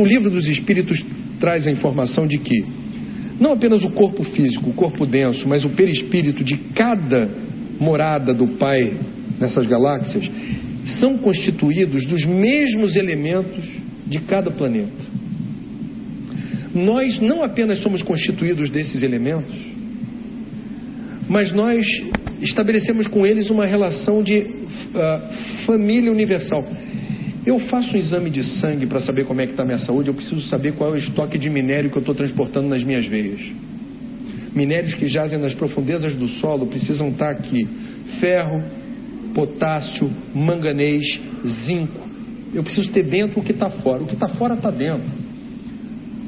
[0.00, 1.04] o livro dos Espíritos
[1.40, 2.64] traz a informação de que
[3.40, 7.28] não apenas o corpo físico, o corpo denso, mas o perispírito de cada
[7.80, 8.92] morada do Pai
[9.40, 10.30] nessas galáxias
[11.00, 13.64] são constituídos dos mesmos elementos
[14.06, 15.04] de cada planeta.
[16.74, 19.54] Nós não apenas somos constituídos desses elementos,
[21.28, 21.86] mas nós
[22.42, 26.66] estabelecemos com eles uma relação de uh, família universal.
[27.46, 30.08] Eu faço um exame de sangue para saber como é que está a minha saúde,
[30.08, 33.04] eu preciso saber qual é o estoque de minério que eu estou transportando nas minhas
[33.06, 33.40] veias.
[34.54, 37.68] Minérios que jazem nas profundezas do solo precisam estar aqui.
[38.20, 38.62] Ferro,
[39.34, 41.20] potássio, manganês,
[41.66, 42.00] zinco.
[42.54, 44.04] Eu preciso ter dentro o que está fora.
[44.04, 45.12] O que está fora está dentro.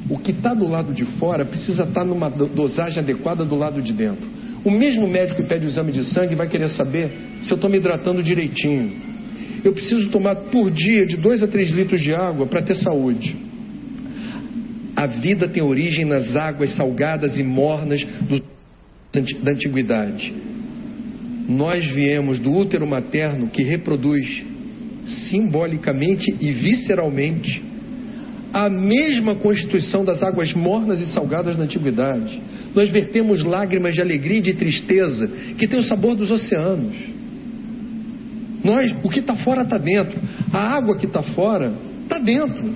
[0.09, 3.81] O que está do lado de fora precisa estar tá numa dosagem adequada do lado
[3.81, 4.27] de dentro.
[4.63, 7.09] O mesmo médico que pede o exame de sangue vai querer saber
[7.41, 9.06] se eu estou me hidratando direitinho.
[9.63, 13.35] Eu preciso tomar por dia de 2 a 3 litros de água para ter saúde.
[14.95, 18.41] A vida tem origem nas águas salgadas e mornas do,
[19.43, 20.33] da antiguidade.
[21.47, 24.43] Nós viemos do útero materno que reproduz
[25.29, 27.63] simbolicamente e visceralmente
[28.51, 32.41] a mesma constituição das águas mornas e salgadas da antiguidade.
[32.73, 35.27] Nós vertemos lágrimas de alegria e de tristeza
[35.57, 36.95] que tem o sabor dos oceanos.
[38.67, 40.19] Nós, o que está fora está dentro.
[40.51, 41.71] A água que está fora
[42.03, 42.69] está dentro.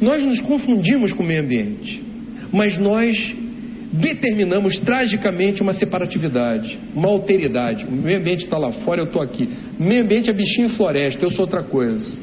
[0.00, 2.02] Nós nos confundimos com o meio ambiente,
[2.52, 3.36] mas nós
[3.92, 7.84] determinamos tragicamente uma separatividade, uma alteridade.
[7.84, 9.48] O meio ambiente está lá fora, eu estou aqui.
[9.78, 12.20] O meio ambiente é bichinho floresta, eu sou outra coisa.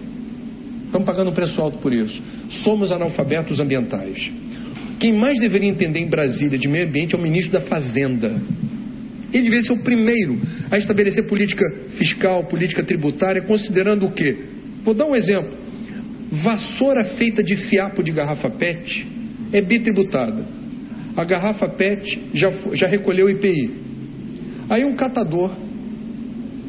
[0.87, 2.21] Estamos pagando um preço alto por isso.
[2.63, 4.29] Somos analfabetos ambientais.
[4.99, 8.41] Quem mais deveria entender em Brasília de meio ambiente é o ministro da Fazenda.
[9.35, 10.39] Ele deveria ser o primeiro
[10.71, 14.33] a estabelecer política fiscal, política tributária, considerando o quê?
[14.81, 15.51] Vou dar um exemplo.
[16.31, 19.05] Vassoura feita de fiapo de garrafa PET
[19.51, 20.41] é bitributada.
[21.17, 23.71] A garrafa PET já, já recolheu IPI.
[24.69, 25.51] Aí um catador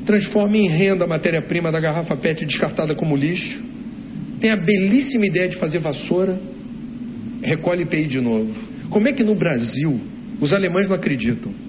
[0.04, 3.62] transforma em renda a matéria-prima da garrafa PET descartada como lixo
[4.40, 6.36] tem a belíssima ideia de fazer vassoura,
[7.42, 8.52] recolhe IPI de novo.
[8.90, 10.00] Como é que no Brasil
[10.40, 11.65] os alemães não acreditam?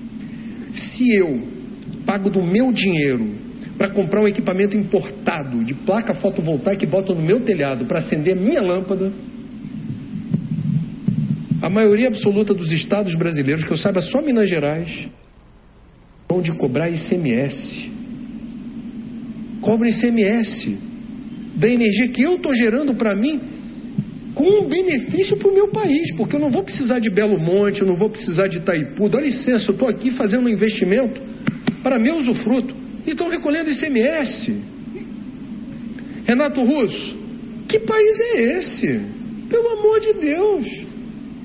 [0.78, 1.42] Se eu
[2.06, 3.36] pago do meu dinheiro
[3.78, 8.38] para comprar um equipamento importado de placa fotovoltaica e boto no meu telhado para acender
[8.38, 9.12] a minha lâmpada,
[11.62, 15.08] a maioria absoluta dos estados brasileiros, que eu saiba só Minas Gerais,
[16.30, 17.92] vão de cobrar ICMS.
[19.62, 20.78] Cobra ICMS
[21.56, 23.57] da energia que eu estou gerando para mim
[24.38, 27.82] com um benefício para o meu país, porque eu não vou precisar de Belo Monte,
[27.82, 29.10] eu não vou precisar de Itaipu.
[29.10, 31.20] Dá licença, eu estou aqui fazendo um investimento
[31.82, 32.74] para meu usufruto
[33.06, 34.56] e estão recolhendo ICMS.
[36.28, 37.18] Renato Russo,
[37.68, 39.02] que país é esse?
[39.50, 40.68] Pelo amor de Deus.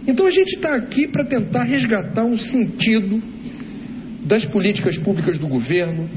[0.07, 3.23] Então a gente está aqui para tentar resgatar um sentido
[4.27, 6.11] das políticas públicas do governo,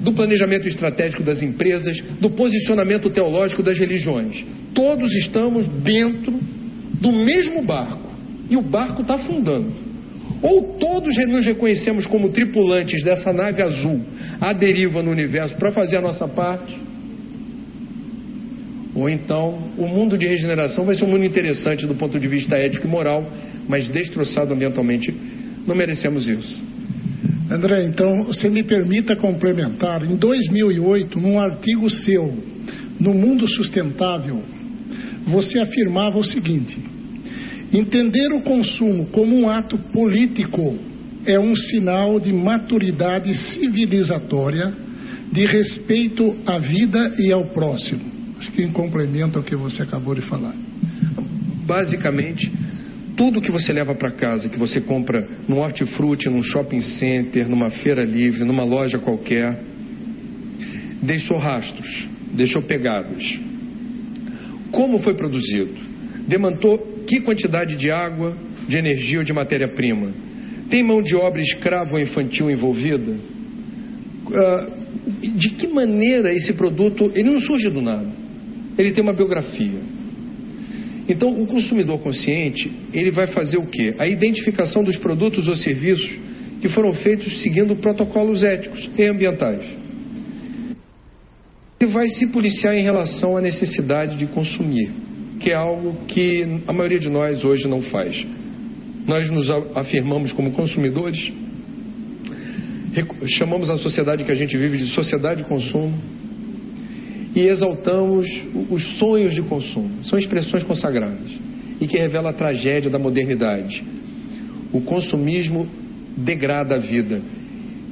[0.00, 4.44] do planejamento estratégico das empresas, do posicionamento teológico das religiões.
[4.74, 6.32] Todos estamos dentro
[7.00, 8.10] do mesmo barco
[8.48, 9.90] e o barco está afundando.
[10.42, 14.00] Ou todos nos reconhecemos como tripulantes dessa nave azul
[14.40, 16.78] à deriva no universo para fazer a nossa parte,
[18.94, 22.56] ou então o mundo de regeneração vai ser um mundo interessante do ponto de vista
[22.56, 23.24] ético e moral,
[23.68, 25.14] mas destroçado ambientalmente.
[25.66, 26.69] Não merecemos isso.
[27.50, 30.04] André, então você me permita complementar.
[30.04, 32.32] Em 2008, num artigo seu,
[33.00, 34.40] no Mundo Sustentável,
[35.26, 36.78] você afirmava o seguinte:
[37.72, 40.78] entender o consumo como um ato político
[41.26, 44.72] é um sinal de maturidade civilizatória,
[45.32, 48.00] de respeito à vida e ao próximo.
[48.38, 50.54] Acho que em complemento ao que você acabou de falar.
[51.66, 52.50] Basicamente,
[53.20, 57.68] tudo que você leva para casa, que você compra num hortifruti, num shopping center, numa
[57.68, 59.60] feira livre, numa loja qualquer,
[61.02, 63.22] deixou rastros, deixou pegadas.
[64.70, 65.74] Como foi produzido?
[66.26, 68.34] Demandou que quantidade de água,
[68.66, 70.08] de energia ou de matéria-prima?
[70.70, 73.12] Tem mão de obra escrava ou infantil envolvida?
[74.28, 74.80] Uh,
[75.36, 78.08] de que maneira esse produto, ele não surge do nada.
[78.78, 79.99] Ele tem uma biografia.
[81.10, 83.96] Então, o consumidor consciente, ele vai fazer o quê?
[83.98, 86.08] A identificação dos produtos ou serviços
[86.60, 89.60] que foram feitos seguindo protocolos éticos e ambientais.
[91.80, 94.88] Ele vai se policiar em relação à necessidade de consumir,
[95.40, 98.24] que é algo que a maioria de nós hoje não faz.
[99.04, 101.32] Nós nos afirmamos como consumidores,
[103.26, 105.92] chamamos a sociedade que a gente vive de sociedade de consumo,
[107.34, 108.26] e exaltamos
[108.70, 110.04] os sonhos de consumo.
[110.04, 111.30] São expressões consagradas
[111.80, 113.82] e que revelam a tragédia da modernidade.
[114.72, 115.68] O consumismo
[116.16, 117.20] degrada a vida,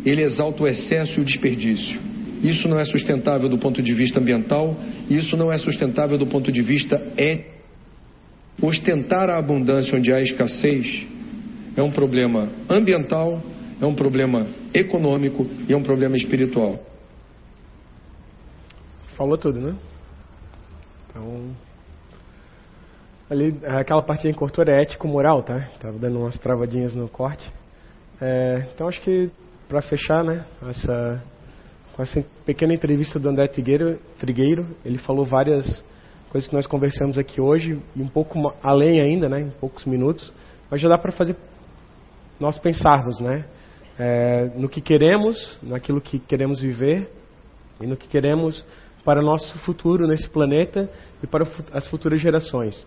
[0.05, 2.01] ele exalta o excesso e o desperdício.
[2.43, 4.77] Isso não é sustentável do ponto de vista ambiental,
[5.11, 7.59] isso não é sustentável do ponto de vista ético.
[8.61, 11.07] Ostentar a abundância onde há escassez
[11.77, 13.41] é um problema ambiental,
[13.81, 16.88] é um problema econômico e é um problema espiritual.
[19.19, 19.77] Falou tudo, né?
[21.11, 21.55] Então,
[23.31, 25.69] Ali, aquela partinha que cortou era ético-moral, tá?
[25.79, 27.47] Tava dando umas travadinhas no corte.
[28.21, 29.31] É, então acho que
[29.69, 31.23] para fechar, né, essa,
[31.95, 35.85] com essa pequena entrevista do André Trigueiro, Trigueiro, ele falou várias
[36.31, 40.33] coisas que nós conversamos aqui hoje e um pouco além ainda, né, em poucos minutos,
[40.71, 41.37] mas já dá para fazer
[42.41, 43.45] nós pensarmos, né,
[43.99, 47.11] é, no que queremos, naquilo que queremos viver
[47.79, 48.65] e no que queremos
[49.09, 50.87] para o nosso futuro nesse planeta
[51.23, 52.87] e para as futuras gerações.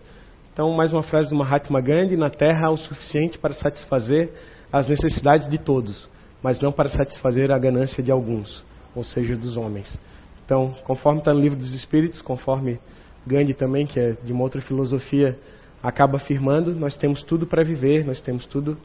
[0.52, 4.30] Então, mais uma frase do Mahatma Gandhi: na Terra há o suficiente para satisfazer
[4.72, 6.08] as necessidades de todos,
[6.40, 8.64] mas não para satisfazer a ganância de alguns,
[8.94, 9.98] ou seja, dos homens.
[10.44, 12.78] Então, conforme está no livro dos Espíritos, conforme
[13.26, 15.36] Gandhi também, que é de uma outra filosofia,
[15.82, 18.78] acaba afirmando: nós temos tudo para viver, nós temos tudo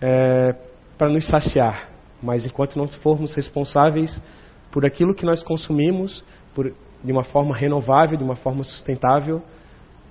[0.00, 0.54] é,
[0.96, 1.90] para nos saciar,
[2.22, 4.22] mas enquanto não formos responsáveis
[4.76, 6.22] por aquilo que nós consumimos,
[6.54, 6.70] por,
[7.02, 9.42] de uma forma renovável, de uma forma sustentável,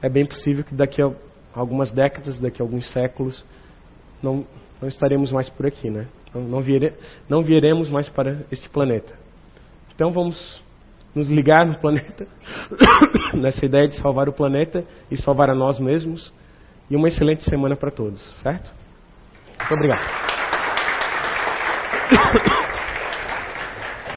[0.02, 1.12] é bem possível que daqui a
[1.54, 3.46] algumas décadas, daqui a alguns séculos,
[4.24, 4.44] não,
[4.82, 6.08] não estaremos mais por aqui, né?
[6.34, 6.64] Não, não,
[7.30, 9.14] não viremos mais para este planeta.
[9.94, 10.64] Então vamos
[11.14, 12.26] nos ligar no planeta,
[13.38, 16.34] nessa ideia de salvar o planeta e salvar a nós mesmos.
[16.90, 18.74] E uma excelente semana para todos, certo?
[19.60, 20.08] Muito obrigado.